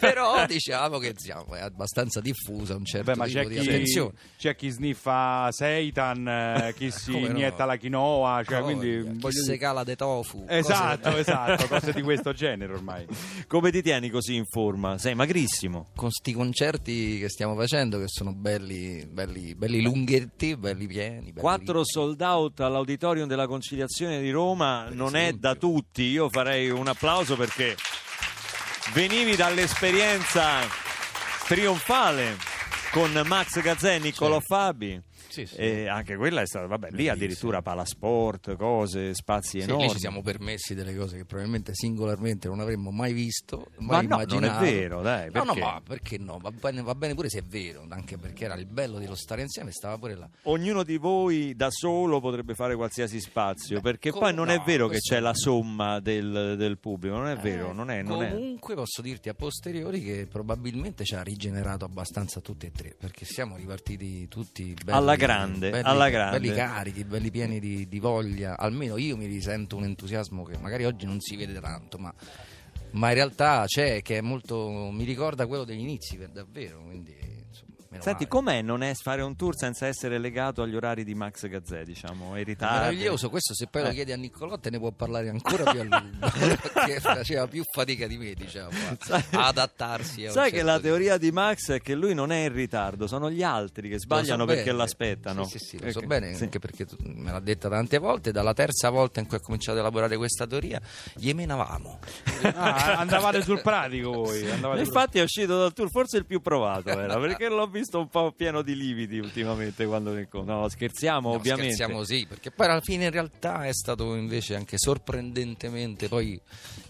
Però 0.00 0.44
diciamo 0.46 0.98
che 0.98 1.12
diciamo, 1.12 1.54
è 1.54 1.60
abbastanza 1.60 2.20
diffusa 2.20 2.74
un 2.74 2.84
certo 2.84 3.10
Beh, 3.12 3.16
ma 3.16 3.26
tipo 3.26 3.38
c'è 3.40 3.46
di 3.46 3.58
chi, 3.58 3.68
attenzione. 3.68 4.12
c'è 4.38 4.56
chi 4.56 4.70
sniffa 4.70 5.48
seitan, 5.50 6.28
eh, 6.28 6.74
chi 6.76 6.90
si 6.96 7.12
Come 7.12 7.28
no? 7.28 7.38
inietta 7.38 7.64
la 7.64 7.78
quinoa, 7.78 8.42
cioè, 8.44 8.60
Voglia, 8.60 8.76
quindi 8.76 9.10
chi 9.12 9.18
voglio 9.20 9.42
se 9.42 9.56
cala 9.56 9.84
de 9.84 9.96
tofu. 9.96 10.44
Esatto, 10.48 11.08
cose- 11.10 11.20
esatto, 11.20 11.66
cose 11.66 11.92
di 11.92 12.02
questo 12.02 12.32
genere 12.32 12.72
ormai. 12.72 13.06
Come 13.46 13.70
ti 13.70 13.82
tieni 13.82 14.10
così 14.10 14.34
in 14.34 14.44
forma? 14.46 14.98
Sei 14.98 15.14
magrissimo. 15.14 15.88
Con 15.94 16.10
sti 16.10 16.32
concerti 16.32 17.18
che 17.18 17.28
stiamo 17.28 17.54
facendo 17.54 17.98
che 17.98 18.08
sono 18.08 18.32
belli, 18.32 19.06
belli, 19.10 19.54
belli 19.54 19.80
lunghetti, 19.86 20.56
belli 20.56 20.86
pieni. 20.86 21.32
belli 21.32 21.40
Quattro 21.40 21.82
sold 21.84 22.20
out 22.20 22.60
all'Auditorium 22.60 23.28
della 23.28 23.46
Conciliazione 23.46 24.20
di 24.20 24.30
Roma 24.30 24.88
non 24.90 25.16
è 25.16 25.32
da 25.32 25.54
tutti. 25.54 26.02
Io 26.02 26.28
farei 26.28 26.70
un 26.70 26.88
applauso 26.88 27.36
perché 27.36 27.76
venivi 28.92 29.36
dall'esperienza 29.36 30.60
trionfale 31.46 32.36
con 32.90 33.22
Max 33.26 33.60
Gazzè 33.60 33.94
e 33.94 33.98
Niccolò 33.98 34.40
Fabi. 34.40 35.00
Sì, 35.28 35.46
sì. 35.46 35.56
E 35.56 35.88
anche 35.88 36.16
quella 36.16 36.40
è 36.40 36.46
stata, 36.46 36.66
vabbè, 36.66 36.90
lì 36.92 37.08
addirittura 37.08 37.60
palasport, 37.62 38.56
cose, 38.56 39.14
spazi 39.14 39.60
Sì, 39.60 39.68
enormi. 39.68 39.90
ci 39.90 39.98
siamo 39.98 40.22
permessi 40.22 40.74
delle 40.74 40.94
cose 40.96 41.16
che 41.18 41.24
probabilmente 41.24 41.72
singolarmente 41.74 42.48
non 42.48 42.60
avremmo 42.60 42.90
mai 42.90 43.12
visto, 43.12 43.66
Ma 43.78 43.96
mai 44.02 44.06
no, 44.06 44.16
non 44.16 44.20
è 44.20 44.24
immaginato. 44.24 44.64
vero, 44.64 45.02
dai, 45.02 45.30
No, 45.32 45.40
no, 45.40 45.52
perché? 45.52 45.60
ma 45.60 45.80
perché 45.84 46.18
no? 46.18 46.38
Va 46.40 46.50
bene, 46.50 46.82
va 46.82 46.94
bene 46.94 47.14
pure 47.14 47.28
se 47.28 47.38
è 47.40 47.42
vero, 47.42 47.84
anche 47.88 48.16
perché 48.18 48.44
era 48.44 48.54
il 48.54 48.66
bello 48.66 48.98
dello 48.98 49.14
stare 49.14 49.42
insieme, 49.42 49.70
stava 49.72 49.98
pure 49.98 50.14
là. 50.14 50.28
Ognuno 50.42 50.82
di 50.82 50.96
voi 50.96 51.54
da 51.54 51.68
solo 51.70 52.20
potrebbe 52.20 52.54
fare 52.54 52.74
qualsiasi 52.76 53.20
spazio, 53.20 53.76
Beh, 53.76 53.82
perché 53.82 54.10
com- 54.10 54.20
poi 54.20 54.34
non 54.34 54.48
è 54.48 54.56
no, 54.58 54.64
vero 54.64 54.88
che 54.88 54.98
c'è 54.98 55.20
la 55.20 55.34
somma 55.34 56.00
del, 56.00 56.54
del 56.56 56.78
pubblico, 56.78 57.16
non 57.16 57.28
è 57.28 57.36
vero, 57.36 57.70
Eh, 57.70 57.72
non 57.74 57.90
è, 57.90 58.02
non 58.02 58.22
è. 58.22 58.30
Comunque 58.32 58.74
posso 58.74 59.02
dirti 59.02 59.28
a 59.28 59.34
posteriori 59.34 60.02
che 60.02 60.26
probabilmente 60.30 61.04
ci 61.04 61.14
ha 61.14 61.22
rigenerato 61.22 61.84
abbastanza 61.84 62.40
tutti 62.40 62.66
e 62.66 62.70
tre, 62.72 62.94
perché 62.98 63.24
siamo 63.24 63.56
ripartiti 63.56 64.28
tutti 64.28 64.74
belli, 64.74 64.96
Alla 64.96 65.16
grande, 65.26 65.70
belli, 65.70 65.84
alla 65.84 66.08
grande. 66.08 66.38
belli 66.40 66.54
carichi, 66.54 67.04
belli 67.04 67.30
pieni 67.30 67.60
di, 67.60 67.88
di 67.88 67.98
voglia. 67.98 68.56
Almeno 68.56 68.96
io 68.96 69.16
mi 69.16 69.26
risento 69.26 69.76
un 69.76 69.84
entusiasmo 69.84 70.44
che 70.44 70.58
magari 70.58 70.84
oggi 70.84 71.06
non 71.06 71.20
si 71.20 71.36
vede 71.36 71.60
tanto, 71.60 71.98
ma, 71.98 72.12
ma 72.92 73.08
in 73.08 73.14
realtà 73.14 73.64
c'è, 73.66 74.02
che 74.02 74.18
è 74.18 74.20
molto. 74.20 74.90
mi 74.90 75.04
ricorda 75.04 75.46
quello 75.46 75.64
degli 75.64 75.80
inizi, 75.80 76.16
per 76.16 76.30
davvero. 76.30 76.82
Quindi, 76.82 77.14
insomma, 77.48 77.75
meno 77.90 78.02
Senti, 78.02 78.24
male. 78.24 78.28
com'è 78.28 78.62
non 78.62 78.82
è 78.82 78.92
fare 78.94 79.22
un 79.22 79.36
tour 79.36 79.56
senza 79.56 79.86
essere 79.86 80.18
legato 80.18 80.62
agli 80.62 80.74
orari 80.74 81.04
di 81.04 81.14
Max 81.14 81.46
Gazzè, 81.46 81.84
diciamo, 81.84 82.32
ai 82.34 82.44
ritardi? 82.44 82.78
Meraviglioso, 82.78 83.30
questo 83.30 83.54
se 83.54 83.66
poi 83.66 83.82
lo 83.82 83.88
Eh. 83.88 83.92
chiedi 83.94 84.12
a 84.12 84.16
Niccolò 84.16 84.58
te 84.58 84.70
ne 84.70 84.78
può 84.78 84.90
parlare 84.92 85.28
ancora 85.28 85.70
più 85.70 85.80
a 85.80 85.84
lungo 85.84 86.18
perché 86.72 87.00
faceva 87.00 87.46
più 87.46 87.62
fatica 87.70 88.06
di 88.06 88.16
me 88.18 88.34
diciamo 88.34 88.70
a- 89.10 89.24
a 89.38 89.46
adattarsi 89.46 90.26
a 90.26 90.30
Sai 90.30 90.50
che 90.50 90.56
certo 90.58 90.66
la 90.70 90.76
tipo- 90.76 90.86
teoria 90.88 91.16
di 91.18 91.30
Max 91.32 91.70
è 91.72 91.80
che 91.80 91.94
lui 91.94 92.14
non 92.14 92.32
è 92.32 92.44
in 92.46 92.52
ritardo, 92.52 93.06
sono 93.06 93.30
gli 93.30 93.42
altri 93.42 93.88
che 93.88 93.94
Lo 93.94 93.98
so 94.00 94.04
sbagliano 94.04 94.44
perché 94.44 94.64
bene. 94.64 94.76
l'aspettano. 94.76 95.44
Sì, 95.44 95.58
sì, 95.58 95.64
sì, 95.76 95.84
lo 95.84 95.90
so 95.90 96.00
che- 96.00 96.06
bene, 96.06 96.34
sì. 96.34 96.42
anche 96.44 96.58
perché 96.58 96.84
tu 96.86 96.96
me 97.00 97.30
l'ha 97.32 97.40
detta 97.40 97.68
tante 97.68 97.98
volte. 97.98 98.32
Dalla 98.32 98.52
terza 98.54 98.90
volta 98.90 99.20
in 99.20 99.26
cui 99.26 99.36
ho 99.36 99.40
cominciato 99.40 99.78
a 99.78 99.80
elaborare 99.80 100.16
questa 100.16 100.46
teoria, 100.46 100.80
gli 101.14 101.32
menavamo. 101.32 101.98
Ah, 102.54 102.96
andavate 102.98 103.42
sul 103.42 103.60
pratico 103.62 104.10
voi. 104.12 104.50
andavate 104.50 104.78
sul- 104.84 104.86
Infatti 104.94 105.18
è 105.18 105.22
uscito 105.22 105.58
dal 105.58 105.72
tour, 105.72 105.90
forse 105.90 106.16
il 106.18 106.26
più 106.26 106.40
provato 106.40 106.88
era, 106.90 107.18
perché 107.18 107.48
l'ho 107.48 107.66
visto 107.76 107.98
un 107.98 108.08
po' 108.08 108.32
pieno 108.32 108.62
di 108.62 108.76
lividi 108.76 109.18
ultimamente 109.18 109.86
quando 109.86 110.12
ne 110.12 110.28
No, 110.32 110.68
scherziamo 110.68 111.30
No, 111.30 111.36
ovviamente. 111.36 111.72
Scherziamo 111.74 112.04
sì, 112.04 112.26
perché 112.28 112.50
poi 112.50 112.66
alla 112.66 112.80
fine 112.80 113.04
in 113.04 113.10
realtà 113.10 113.64
è 113.64 113.72
stato 113.72 114.14
invece 114.14 114.54
anche 114.54 114.76
sorprendentemente 114.78 116.08
poi 116.08 116.40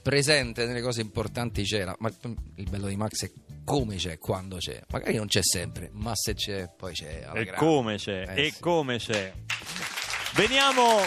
presente 0.02 0.66
nelle 0.66 0.80
cose 0.82 1.00
importanti 1.00 1.62
c'era. 1.62 1.94
Ma 1.98 2.10
il 2.56 2.68
bello 2.70 2.86
di 2.88 2.96
Max 2.96 3.24
è 3.24 3.30
come 3.64 3.96
c'è, 3.96 4.18
quando 4.18 4.56
c'è. 4.56 4.80
Magari 4.90 5.16
non 5.16 5.26
c'è 5.26 5.42
sempre, 5.42 5.90
ma 5.92 6.12
se 6.14 6.34
c'è, 6.34 6.68
poi 6.76 6.92
c'è. 6.92 7.24
alla 7.26 7.40
E 7.40 7.44
grande. 7.44 7.64
come 7.66 7.96
c'è, 7.96 8.24
Eh 8.34 8.46
e 8.46 8.50
sì. 8.52 8.60
come 8.60 8.98
c'è. 8.98 9.32
Veniamo. 10.34 11.00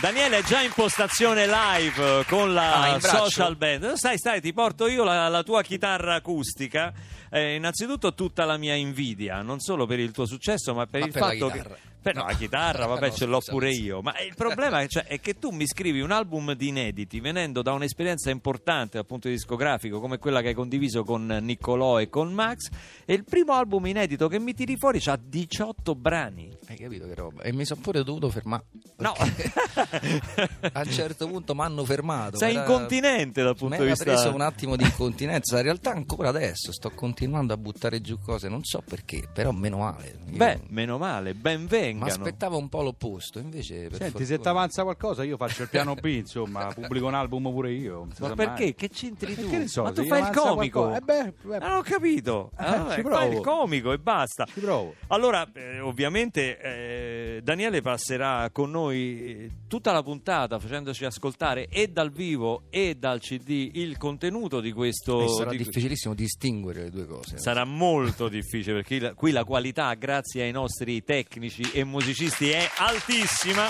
Daniele 0.00 0.38
è 0.38 0.42
già 0.42 0.62
in 0.62 0.72
postazione 0.74 1.46
live 1.46 2.24
con 2.26 2.54
la 2.54 2.94
Ah, 2.94 3.00
social 3.00 3.56
band. 3.56 3.92
Stai, 3.92 4.16
stai, 4.16 4.40
ti 4.40 4.52
porto 4.54 4.86
io 4.88 5.04
la, 5.04 5.28
la 5.28 5.42
tua 5.42 5.62
chitarra 5.62 6.14
acustica. 6.14 6.90
Eh, 7.30 7.54
innanzitutto 7.54 8.12
tutta 8.14 8.44
la 8.44 8.56
mia 8.56 8.74
invidia, 8.74 9.40
non 9.42 9.60
solo 9.60 9.86
per 9.86 10.00
il 10.00 10.10
tuo 10.10 10.26
successo, 10.26 10.74
ma 10.74 10.86
per 10.86 11.00
Ma 11.00 11.06
il 11.06 11.12
per 11.12 11.22
fatto 11.22 11.48
che. 11.48 11.88
Per 12.02 12.14
no, 12.14 12.24
la 12.24 12.32
chitarra, 12.34 12.86
vabbè, 12.86 13.08
No, 13.08 13.12
ce 13.14 13.26
l'ho 13.26 13.40
scusa, 13.40 13.52
pure 13.52 13.70
io. 13.72 14.00
Ma 14.00 14.18
il 14.20 14.34
problema 14.34 14.80
è, 14.80 14.86
cioè, 14.88 15.04
è 15.04 15.20
che 15.20 15.38
tu 15.38 15.50
mi 15.50 15.66
scrivi 15.66 16.00
un 16.00 16.10
album 16.10 16.54
di 16.54 16.68
inediti 16.68 17.20
venendo 17.20 17.60
da 17.62 17.72
un'esperienza 17.72 18.30
importante 18.30 18.96
dal 18.96 19.06
punto 19.06 19.28
discografico 19.28 20.00
come 20.00 20.18
quella 20.18 20.40
che 20.40 20.48
hai 20.48 20.54
condiviso 20.54 21.04
con 21.04 21.26
Niccolò 21.42 22.00
e 22.00 22.08
con 22.08 22.32
Max. 22.32 22.68
E 23.04 23.12
il 23.12 23.24
primo 23.24 23.52
album 23.52 23.86
inedito 23.86 24.28
che 24.28 24.38
mi 24.38 24.54
tiri 24.54 24.76
fuori 24.76 25.00
ha 25.06 25.18
18 25.22 25.94
brani. 25.94 26.50
Hai 26.68 26.76
capito 26.76 27.06
che 27.06 27.14
roba? 27.14 27.42
E 27.42 27.52
mi 27.52 27.64
sono 27.64 27.80
pure 27.82 28.02
dovuto 28.02 28.30
fermare. 28.30 28.64
No. 28.96 29.12
a 30.72 30.80
un 30.84 30.90
certo 30.90 31.26
punto 31.28 31.54
mi 31.54 31.60
hanno 31.62 31.84
fermato. 31.84 32.38
Sei 32.38 32.52
Era- 32.54 32.60
incontinente 32.62 33.42
dal 33.42 33.56
punto 33.56 33.76
Mi 33.76 33.82
di 33.82 33.88
vista. 33.88 34.04
preso 34.04 34.32
un 34.32 34.40
attimo 34.40 34.76
di 34.76 34.84
incontinenza. 34.84 35.56
In 35.58 35.64
realtà, 35.64 35.90
ancora 35.90 36.28
adesso 36.28 36.72
sto 36.72 36.90
continuando 36.90 37.52
a 37.52 37.56
buttare 37.56 38.00
giù 38.00 38.18
cose. 38.20 38.48
Non 38.48 38.64
so 38.64 38.82
perché, 38.86 39.28
però 39.32 39.50
meno 39.50 39.78
male. 39.78 40.18
Io- 40.30 40.36
Beh, 40.36 40.60
meno 40.68 40.96
male, 40.98 41.34
ben 41.34 41.66
venga. 41.66 41.88
Vengano. 41.92 42.06
Ma 42.06 42.12
aspettavo 42.24 42.56
un 42.58 42.68
po' 42.68 42.82
l'opposto, 42.82 43.38
invece 43.38 43.88
per 43.88 43.98
Senti, 43.98 44.18
se 44.24 44.34
fortuna- 44.36 44.38
ti 44.42 44.48
avanza 44.48 44.82
qualcosa 44.82 45.24
io 45.24 45.36
faccio 45.36 45.62
il 45.62 45.68
piano 45.68 45.94
B, 45.94 46.04
insomma, 46.06 46.66
pubblico 46.74 47.06
un 47.06 47.14
album 47.14 47.42
pure 47.50 47.72
io. 47.72 48.06
Ma 48.18 48.34
perché? 48.34 48.62
mai. 48.64 48.74
Che 48.74 48.88
c'entri 48.88 49.34
tu? 49.34 49.48
Che 49.48 49.58
ne 49.58 49.68
so, 49.68 49.82
Ma 49.82 49.88
se 49.88 49.94
tu 49.94 50.04
fai 50.04 50.20
il 50.22 50.30
comico. 50.30 50.94
Eh 50.94 51.00
beh, 51.00 51.32
beh, 51.42 51.56
Ah, 51.56 51.68
non 51.68 51.76
ho 51.78 51.82
capito. 51.82 52.50
Eh, 52.58 52.64
Ah, 52.64 52.76
vabbè, 52.78 52.94
ci 52.94 53.02
fai 53.02 53.02
provo. 53.02 53.32
il 53.32 53.40
comico 53.40 53.92
e 53.92 53.98
basta. 53.98 54.44
ci 54.46 54.60
provo. 54.60 54.94
Allora, 55.08 55.48
eh, 55.52 55.80
ovviamente 55.80 56.58
eh, 56.60 57.40
Daniele 57.42 57.80
passerà 57.80 58.48
con 58.52 58.70
noi 58.70 58.96
eh, 59.24 59.50
tutta 59.68 59.92
la 59.92 60.02
puntata 60.02 60.58
facendoci 60.58 61.04
ascoltare 61.04 61.66
e 61.68 61.88
dal 61.88 62.10
vivo 62.10 62.62
e 62.70 62.94
dal 62.98 63.20
CD 63.20 63.70
il 63.74 63.96
contenuto 63.98 64.60
di 64.60 64.72
questo. 64.72 65.22
E 65.22 65.28
sarà 65.28 65.50
di- 65.50 65.56
difficilissimo 65.58 66.14
distinguere 66.14 66.82
le 66.84 66.90
due 66.90 67.06
cose. 67.06 67.38
Sarà 67.38 67.64
molto 67.64 68.28
difficile 68.28 68.82
perché 68.82 69.12
qui 69.14 69.30
la 69.32 69.44
qualità, 69.44 69.92
grazie 69.94 70.42
ai 70.42 70.52
nostri 70.52 71.02
tecnici 71.02 71.62
e 71.72 71.79
musicisti, 71.84 72.50
è 72.50 72.68
altissima. 72.76 73.68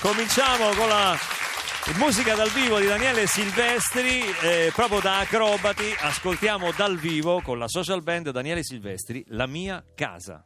Cominciamo 0.00 0.68
con 0.74 0.88
la 0.88 1.18
musica 1.98 2.34
dal 2.34 2.50
vivo 2.50 2.78
di 2.78 2.86
Daniele 2.86 3.26
Silvestri, 3.26 4.22
eh, 4.42 4.72
proprio 4.74 5.00
da 5.00 5.20
Acrobati. 5.20 5.94
Ascoltiamo 5.98 6.72
dal 6.72 6.96
vivo 6.98 7.40
con 7.40 7.58
la 7.58 7.68
social 7.68 8.02
band 8.02 8.30
Daniele 8.30 8.62
Silvestri, 8.62 9.24
La 9.28 9.46
mia 9.46 9.84
casa. 9.94 10.44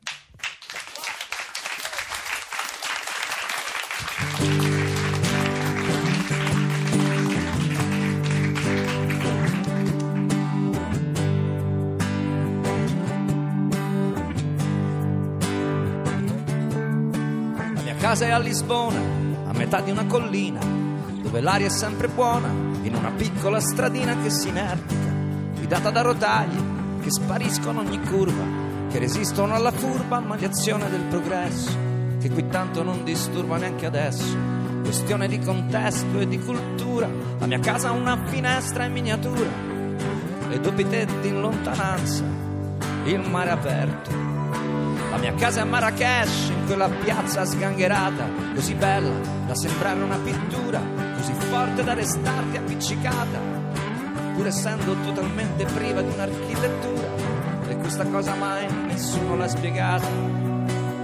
Casa 18.10 18.26
è 18.26 18.30
a 18.30 18.38
Lisbona, 18.40 18.98
a 19.46 19.52
metà 19.52 19.80
di 19.82 19.92
una 19.92 20.04
collina, 20.04 20.58
dove 20.58 21.40
l'aria 21.40 21.68
è 21.68 21.70
sempre 21.70 22.08
buona, 22.08 22.48
in 22.82 22.92
una 22.92 23.12
piccola 23.12 23.60
stradina 23.60 24.16
che 24.20 24.30
si 24.30 24.48
inerpica, 24.48 25.12
guidata 25.54 25.90
da 25.90 26.00
rotaie 26.00 26.60
che 27.00 27.08
spariscono 27.08 27.78
ogni 27.78 28.00
curva, 28.00 28.42
che 28.90 28.98
resistono 28.98 29.54
alla 29.54 29.70
furba 29.70 30.18
maliazione 30.18 30.90
del 30.90 31.02
progresso, 31.02 31.70
che 32.20 32.30
qui 32.30 32.48
tanto 32.48 32.82
non 32.82 33.04
disturba 33.04 33.58
neanche 33.58 33.86
adesso. 33.86 34.36
Questione 34.82 35.28
di 35.28 35.38
contesto 35.38 36.18
e 36.18 36.26
di 36.26 36.40
cultura, 36.40 37.08
la 37.38 37.46
mia 37.46 37.60
casa 37.60 37.90
ha 37.90 37.92
una 37.92 38.18
finestra 38.24 38.86
in 38.86 38.92
miniatura, 38.92 39.50
e 40.50 40.58
doppi 40.58 40.84
tetti 40.88 41.28
in 41.28 41.40
lontananza, 41.40 42.24
il 43.04 43.20
mare 43.20 43.50
aperto. 43.50 44.10
La 45.12 45.16
mia 45.16 45.32
casa 45.34 45.60
è 45.60 45.62
a 45.62 45.66
Marrakesh, 45.66 46.58
quella 46.70 46.88
piazza 46.88 47.44
sgangherata, 47.44 48.28
così 48.54 48.74
bella 48.74 49.10
da 49.44 49.56
sembrare 49.56 50.00
una 50.00 50.18
pittura, 50.18 50.80
così 51.16 51.32
forte 51.32 51.82
da 51.82 51.94
restarti 51.94 52.58
appiccicata, 52.58 53.40
pur 54.36 54.46
essendo 54.46 54.94
totalmente 55.04 55.64
priva 55.64 56.00
di 56.00 56.12
un'architettura. 56.14 57.08
E 57.66 57.76
questa 57.76 58.04
cosa 58.06 58.36
mai 58.36 58.68
nessuno 58.86 59.34
l'ha 59.34 59.48
spiegata, 59.48 60.06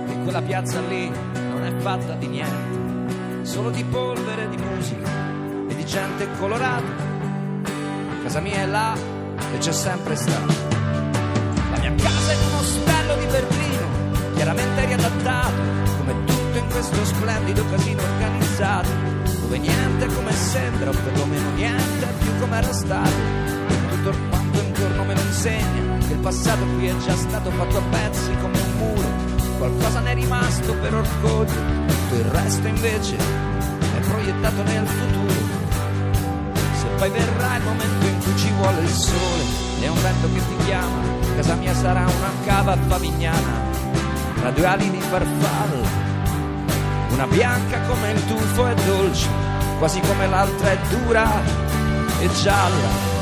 che 0.06 0.22
quella 0.22 0.40
piazza 0.40 0.80
lì 0.82 1.10
non 1.34 1.64
è 1.64 1.74
fatta 1.80 2.14
di 2.14 2.28
niente, 2.28 3.44
solo 3.44 3.70
di 3.70 3.82
polvere, 3.82 4.48
di 4.48 4.58
musica 4.58 5.10
e 5.68 5.74
di 5.74 5.84
gente 5.84 6.28
colorata. 6.38 6.92
Casa 8.22 8.38
mia 8.38 8.58
è 8.58 8.66
là 8.66 8.94
e 9.52 9.58
c'è 9.58 9.72
sempre 9.72 10.14
stata. 10.14 10.65
Chiaramente 14.36 14.84
riadattato, 14.84 15.52
come 15.96 16.24
tutto 16.26 16.58
in 16.58 16.68
questo 16.68 17.04
splendido 17.04 17.64
casino 17.70 18.02
organizzato, 18.02 18.88
dove 19.40 19.58
niente 19.58 20.04
è 20.04 20.14
come 20.14 20.32
sembra, 20.32 20.90
o 20.90 20.92
perlomeno 20.92 21.50
niente 21.54 22.04
è 22.04 22.12
più 22.22 22.38
come 22.38 22.58
era 22.58 22.72
stato. 22.72 23.44
Tutto 23.88 24.14
quanto 24.28 24.60
intorno 24.60 25.04
me 25.04 25.14
lo 25.14 25.20
insegna, 25.22 26.06
che 26.06 26.12
il 26.12 26.18
passato 26.18 26.64
qui 26.76 26.86
è 26.86 26.96
già 26.98 27.16
stato 27.16 27.50
fatto 27.50 27.78
a 27.78 27.82
pezzi 27.90 28.30
come 28.40 28.58
un 28.60 28.72
muro, 28.76 29.08
qualcosa 29.56 30.00
ne 30.00 30.10
è 30.10 30.14
rimasto 30.14 30.74
per 30.74 30.94
orgoglio, 30.94 31.84
tutto 31.86 32.14
il 32.14 32.24
resto 32.24 32.66
invece 32.68 33.16
è 33.16 34.00
proiettato 34.06 34.62
nel 34.62 34.86
futuro. 34.86 35.64
Se 36.74 36.86
poi 36.98 37.10
verrà 37.10 37.56
il 37.56 37.62
momento 37.64 38.06
in 38.06 38.18
cui 38.22 38.36
ci 38.36 38.52
vuole 38.52 38.82
il 38.82 38.88
sole 38.88 39.42
e 39.80 39.88
un 39.88 40.02
vento 40.02 40.28
che 40.32 40.40
ti 40.40 40.64
chiama, 40.66 41.00
casa 41.36 41.54
mia 41.54 41.74
sarà 41.74 42.02
una 42.02 42.30
cava 42.44 42.76
favignana 42.86 43.75
tra 44.46 44.54
due 44.54 44.66
ali 44.66 44.90
di 44.90 45.00
farfalla. 45.00 46.04
Una 47.10 47.26
bianca 47.26 47.80
come 47.88 48.12
il 48.12 48.26
tufo 48.26 48.66
è 48.66 48.74
dolce, 48.74 49.28
quasi 49.78 50.00
come 50.00 50.28
l'altra 50.28 50.70
è 50.70 50.78
dura 50.88 51.28
e 52.20 52.28
gialla. 52.42 53.14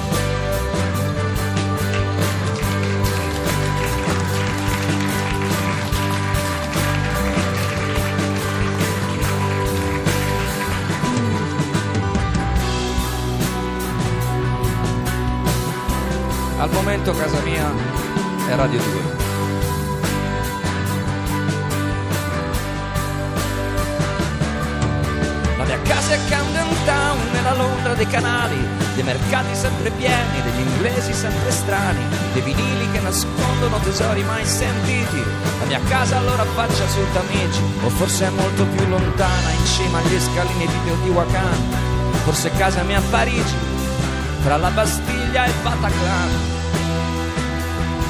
Al 16.58 16.70
momento 16.70 17.12
casa 17.12 17.40
mia 17.40 17.70
è 18.48 18.54
Radio 18.54 18.80
2. 18.80 19.13
Londra 27.94 27.96
dei 27.96 28.06
canali, 28.06 28.68
dei 28.94 29.04
mercati 29.04 29.54
sempre 29.54 29.90
pieni, 29.90 30.42
degli 30.42 30.66
inglesi 30.66 31.12
sempre 31.12 31.50
strani, 31.50 32.02
dei 32.32 32.42
vinili 32.42 32.90
che 32.90 33.00
nascondono 33.00 33.78
tesori 33.78 34.22
mai 34.24 34.44
sentiti. 34.44 35.22
La 35.60 35.66
mia 35.66 35.80
casa 35.88 36.16
allora 36.16 36.42
affaccia 36.42 36.88
sul 36.88 37.06
Tamigi, 37.12 37.62
o 37.84 37.88
forse 37.90 38.26
è 38.26 38.30
molto 38.30 38.64
più 38.66 38.86
lontana, 38.88 39.50
in 39.50 39.66
cima 39.66 39.98
agli 39.98 40.18
scalini 40.18 40.66
di 40.66 40.84
Teotihuacan. 40.84 41.58
Forse 42.24 42.50
casa 42.56 42.82
mia 42.82 42.98
a 42.98 43.02
Parigi, 43.10 43.56
tra 44.42 44.56
la 44.56 44.70
Bastiglia 44.70 45.44
e 45.44 45.48
il 45.48 45.54
Bataclan. 45.62 46.30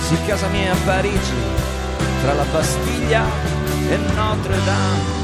Sì, 0.07 0.17
casa 0.27 0.47
mia 0.49 0.73
a 0.73 0.77
Parigi, 0.85 1.35
tra 2.23 2.33
la 2.33 2.45
Bastiglia 2.45 3.25
e 3.91 3.97
Notre 4.15 4.65
Dame. 4.65 5.24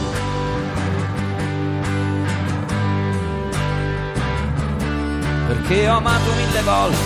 Perché 5.50 5.88
ho 5.88 5.96
amato 5.96 6.30
mille 6.34 6.62
volte, 6.62 6.96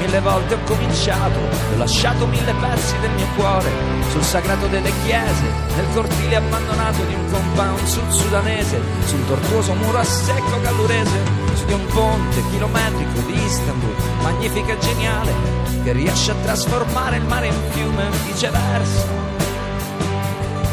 mille 0.00 0.20
volte 0.20 0.54
ho 0.54 0.58
cominciato, 0.64 1.38
ho 1.38 1.76
lasciato 1.76 2.26
mille 2.26 2.52
pezzi 2.52 2.98
del 2.98 3.12
mio 3.12 3.26
cuore 3.36 3.70
sul 4.10 4.24
sagrato 4.24 4.66
delle 4.66 4.90
chiese, 5.04 5.44
nel 5.76 5.86
cortile 5.94 6.34
abbandonato 6.34 7.00
di 7.04 7.14
un 7.14 7.30
compound 7.30 7.84
sul 7.84 8.10
sudanese, 8.10 8.80
sul 9.04 9.24
tortuoso 9.28 9.74
muro 9.74 9.98
a 9.98 10.04
secco 10.04 10.60
gallurese, 10.60 11.20
su 11.54 11.64
di 11.64 11.74
un 11.74 11.86
ponte 11.86 12.42
chilometrico 12.50 13.20
di 13.20 13.40
Istanbul, 13.40 13.94
magnifico 14.20 14.72
e 14.72 14.78
geniale, 14.78 15.32
che 15.84 15.92
riesce 15.92 16.32
a 16.32 16.36
trasformare 16.42 17.18
il 17.18 17.24
mare 17.26 17.46
in 17.46 17.60
fiume 17.70 18.08
e 18.08 18.32
viceversa, 18.32 19.06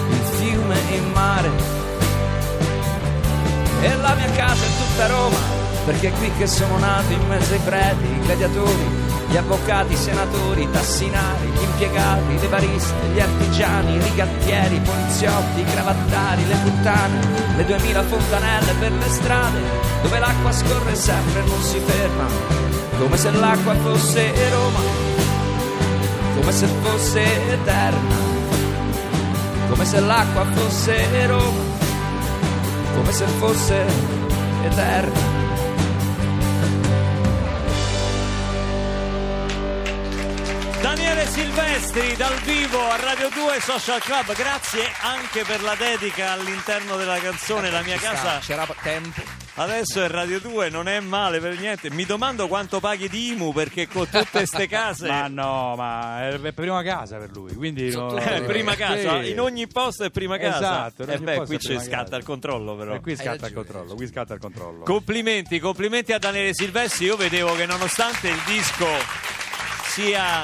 il 0.09 0.23
fiume 0.39 0.75
in 0.95 1.11
mare. 1.11 1.51
E 3.81 3.95
la 3.97 4.15
mia 4.15 4.31
casa 4.31 4.65
è 4.65 4.69
tutta 4.79 5.05
Roma, 5.05 5.58
perché 5.85 6.09
è 6.09 6.11
qui 6.13 6.31
che 6.37 6.47
sono 6.47 6.77
nato 6.77 7.11
in 7.13 7.25
mezzo 7.27 7.53
ai 7.53 7.59
preti, 7.59 8.05
i 8.05 8.19
gladiatori, 8.21 9.07
gli 9.29 9.37
avvocati, 9.37 9.93
i 9.93 9.97
senatori, 9.97 10.63
i 10.63 10.71
tassinari, 10.71 11.47
gli 11.47 11.61
impiegati, 11.61 12.39
le 12.39 12.47
bariste, 12.47 13.07
gli 13.13 13.19
artigiani, 13.19 13.95
i 13.95 14.01
rigattieri, 14.01 14.75
i 14.75 14.79
poliziotti, 14.79 15.59
i 15.61 15.65
cravattari, 15.65 16.47
le 16.47 16.55
puttane, 16.63 17.19
le 17.55 17.65
duemila 17.65 18.03
fontanelle 18.03 18.73
per 18.79 18.91
le 18.91 19.09
strade, 19.09 19.61
dove 20.01 20.19
l'acqua 20.19 20.51
scorre 20.51 20.95
sempre 20.95 21.41
e 21.41 21.47
non 21.47 21.61
si 21.61 21.79
ferma, 21.79 22.25
come 22.97 23.17
se 23.17 23.31
l'acqua 23.31 23.75
fosse 23.75 24.31
Roma, 24.49 24.79
come 26.35 26.51
se 26.51 26.67
fosse 26.81 27.51
eterna, 27.51 28.15
come 29.69 29.85
se 29.85 29.99
l'acqua 29.99 30.45
fosse 30.55 31.27
Roma, 31.27 31.63
come 32.95 33.11
se 33.11 33.25
fosse 33.25 33.85
eterna. 34.63 35.38
Silvestri 41.29 42.15
dal 42.15 42.35
vivo 42.39 42.79
a 42.89 42.95
Radio 42.97 43.29
2 43.29 43.59
Social 43.61 43.99
Club. 44.01 44.33
Grazie 44.35 44.81
anche 45.01 45.43
per 45.43 45.61
la 45.61 45.75
dedica 45.75 46.31
all'interno 46.31 46.95
della 46.97 47.17
canzone 47.19 47.69
La 47.69 47.81
mia 47.81 47.97
casa. 47.97 48.39
C'era 48.39 48.67
tempo. 48.81 49.21
Adesso 49.55 50.03
è 50.03 50.07
Radio 50.07 50.39
2, 50.39 50.69
non 50.69 50.87
è 50.87 50.99
male 50.99 51.39
per 51.39 51.57
niente. 51.59 51.89
Mi 51.91 52.05
domando 52.05 52.47
quanto 52.47 52.79
paghi 52.79 53.09
di 53.09 53.31
IMU 53.33 53.51
perché 53.53 53.87
con 53.87 54.09
tutte 54.09 54.45
ste 54.45 54.67
case. 54.69 55.07
Ma 55.07 55.27
no, 55.27 55.75
ma 55.75 56.27
è 56.29 56.39
è 56.39 56.51
prima 56.53 56.81
casa 56.83 57.17
per 57.17 57.29
lui, 57.33 57.53
quindi 57.53 57.89
no- 57.91 58.09
tutte 58.09 58.35
Eh, 58.35 58.41
prima 58.43 58.75
casa, 58.75 59.21
Sì. 59.21 59.31
in 59.31 59.39
ogni 59.39 59.67
posto 59.67 60.05
è 60.05 60.09
prima 60.09 60.37
casa. 60.37 60.57
Esatto, 60.57 61.03
e 61.05 61.13
ogni 61.15 61.23
beh, 61.23 61.45
qui 61.45 61.55
è 61.55 61.59
ci 61.59 61.79
scatta 61.79 62.03
casa. 62.03 62.15
il 62.17 62.23
controllo 62.23 62.75
però. 62.75 62.93
E 62.95 62.99
qui 63.01 63.15
scatta 63.15 63.47
il 63.47 63.53
controllo, 63.53 63.95
qui 63.95 64.07
scatta 64.07 64.33
il 64.33 64.39
controllo. 64.39 64.83
Complimenti, 64.83 65.59
complimenti 65.59 66.11
a 66.13 66.17
Daniele 66.19 66.53
Silvestri. 66.53 67.05
Io 67.05 67.15
vedevo 67.17 67.53
che 67.55 67.65
nonostante 67.65 68.29
il 68.29 68.41
disco 68.45 68.87
sia 69.89 70.43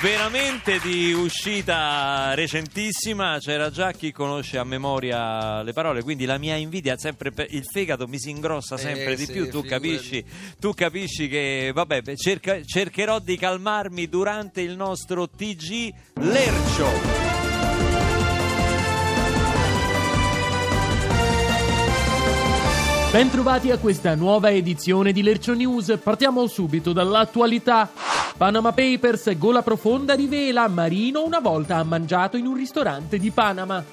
veramente 0.00 0.78
di 0.80 1.12
uscita 1.12 2.34
recentissima, 2.34 3.38
c'era 3.40 3.70
già 3.70 3.92
chi 3.92 4.12
conosce 4.12 4.58
a 4.58 4.64
memoria 4.64 5.62
le 5.62 5.72
parole, 5.72 6.02
quindi 6.02 6.24
la 6.24 6.38
mia 6.38 6.56
invidia 6.56 6.96
sempre 6.96 7.30
per 7.30 7.46
il 7.50 7.64
fegato 7.64 8.06
mi 8.06 8.18
si 8.18 8.30
ingrossa 8.30 8.76
sempre 8.76 9.12
Eh, 9.12 9.16
di 9.16 9.24
sì, 9.24 9.32
più, 9.32 9.48
tu 9.50 9.62
capisci, 9.64 10.24
tu 10.58 10.72
capisci 10.74 11.28
che 11.28 11.70
vabbè, 11.74 12.02
cerca- 12.16 12.62
cercherò 12.62 13.18
di 13.18 13.36
calmarmi 13.36 14.08
durante 14.08 14.60
il 14.60 14.76
nostro 14.76 15.28
TG 15.28 15.92
Lercio. 16.20 17.33
Bentrovati 23.14 23.70
a 23.70 23.78
questa 23.78 24.16
nuova 24.16 24.50
edizione 24.50 25.12
di 25.12 25.22
Lercio 25.22 25.54
News. 25.54 26.00
Partiamo 26.02 26.48
subito 26.48 26.92
dall'attualità. 26.92 27.88
Panama 28.36 28.72
Papers, 28.72 29.38
gola 29.38 29.62
profonda 29.62 30.14
rivela 30.14 30.66
Marino 30.66 31.22
una 31.22 31.38
volta 31.38 31.76
ha 31.76 31.84
mangiato 31.84 32.36
in 32.36 32.46
un 32.46 32.56
ristorante 32.56 33.18
di 33.18 33.30
Panama. 33.30 33.84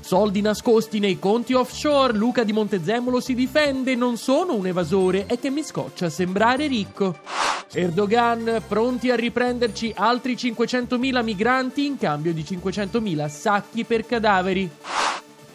Soldi 0.00 0.40
nascosti 0.40 0.98
nei 0.98 1.20
conti 1.20 1.52
offshore, 1.52 2.14
Luca 2.14 2.42
di 2.42 2.52
Montezemolo 2.52 3.20
si 3.20 3.36
difende, 3.36 3.94
non 3.94 4.16
sono 4.16 4.54
un 4.54 4.66
evasore, 4.66 5.26
è 5.26 5.38
che 5.38 5.50
mi 5.50 5.62
scoccia 5.62 6.10
sembrare 6.10 6.66
ricco. 6.66 7.16
Erdogan, 7.72 8.60
pronti 8.66 9.08
a 9.08 9.14
riprenderci 9.14 9.92
altri 9.94 10.34
500.000 10.34 11.22
migranti 11.22 11.86
in 11.86 11.96
cambio 11.96 12.32
di 12.32 12.42
500.000 12.42 13.28
sacchi 13.28 13.84
per 13.84 14.04
cadaveri. 14.04 14.68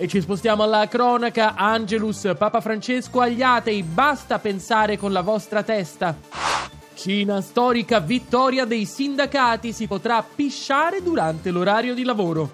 E 0.02 0.08
ci 0.08 0.22
spostiamo 0.22 0.64
alla 0.64 0.88
cronaca. 0.88 1.56
Angelus, 1.56 2.32
Papa 2.38 2.62
Francesco 2.62 3.20
agli 3.20 3.42
atei, 3.42 3.84
basta 3.84 4.40
pensare 4.40 4.98
con 4.98 5.12
la 5.12 5.20
vostra 5.20 5.62
testa. 5.62 6.16
Cina, 6.94 7.42
storica 7.42 8.00
vittoria 8.00 8.64
dei 8.64 8.86
sindacati, 8.86 9.74
si 9.74 9.88
potrà 9.88 10.24
pisciare 10.24 11.04
durante 11.04 11.52
l'orario 11.52 11.94
di 11.94 12.04
lavoro. 12.06 12.50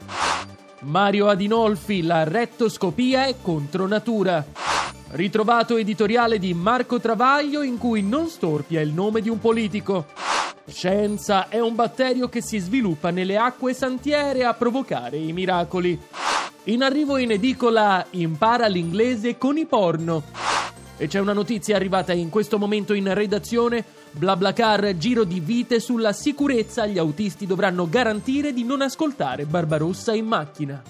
Mario 0.79 1.27
Adinolfi, 1.27 2.01
la 2.01 2.23
rettoscopia 2.23 3.27
è 3.27 3.35
contro 3.39 3.85
natura. 3.85 4.43
Ritrovato 5.11 5.77
editoriale 5.77 6.39
di 6.39 6.51
Marco 6.55 6.99
Travaglio 6.99 7.61
in 7.61 7.77
cui 7.77 8.01
non 8.01 8.27
storpia 8.27 8.81
il 8.81 8.89
nome 8.89 9.21
di 9.21 9.29
un 9.29 9.37
politico. 9.37 10.07
Scienza 10.65 11.47
è 11.47 11.59
un 11.59 11.75
batterio 11.75 12.27
che 12.27 12.41
si 12.41 12.57
sviluppa 12.57 13.11
nelle 13.11 13.37
acque 13.37 13.75
santiere 13.75 14.45
a 14.45 14.55
provocare 14.55 15.17
i 15.17 15.31
miracoli. 15.31 16.01
In 16.67 16.81
arrivo 16.81 17.17
in 17.17 17.29
edicola 17.29 18.03
Impara 18.11 18.65
l'inglese 18.65 19.37
con 19.37 19.55
i 19.55 19.67
porno. 19.67 20.23
E 20.97 21.07
c'è 21.07 21.19
una 21.19 21.33
notizia 21.33 21.75
arrivata 21.75 22.11
in 22.11 22.29
questo 22.29 22.57
momento 22.57 22.93
in 22.93 23.13
redazione. 23.13 23.83
BlaBlaCar, 24.11 24.97
giro 24.97 25.25
di 25.25 25.39
vite 25.39 25.79
sulla 25.79 26.11
sicurezza. 26.11 26.87
Gli 26.87 26.97
autisti 26.97 27.45
dovranno 27.45 27.87
garantire 27.87 28.51
di 28.51 28.63
non 28.63 28.81
ascoltare 28.81 29.45
Barbarossa 29.45 30.15
in 30.15 30.25
macchina. 30.25 30.81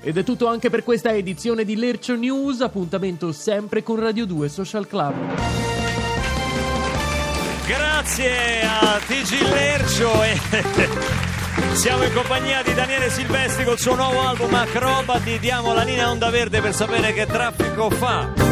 Ed 0.00 0.16
è 0.16 0.24
tutto 0.24 0.46
anche 0.46 0.70
per 0.70 0.82
questa 0.82 1.12
edizione 1.12 1.64
di 1.64 1.76
Lercio 1.76 2.16
News. 2.16 2.62
Appuntamento 2.62 3.32
sempre 3.32 3.82
con 3.82 4.00
Radio 4.00 4.24
2 4.24 4.48
Social 4.48 4.86
Club. 4.86 5.14
Grazie 7.66 8.62
a 8.62 8.98
TG 9.06 9.40
Lercio 9.42 10.22
e 10.22 11.20
siamo 11.74 12.02
in 12.04 12.12
compagnia 12.12 12.62
di 12.62 12.74
Daniele 12.74 13.10
Silvestri 13.10 13.64
col 13.64 13.78
suo 13.78 13.94
nuovo 13.94 14.20
album 14.20 14.52
Acrobati. 14.54 15.38
Diamo 15.38 15.72
la 15.72 15.82
linea 15.82 16.10
onda 16.10 16.30
verde 16.30 16.60
per 16.60 16.74
sapere 16.74 17.12
che 17.12 17.26
traffico 17.26 17.90
fa. 17.90 18.42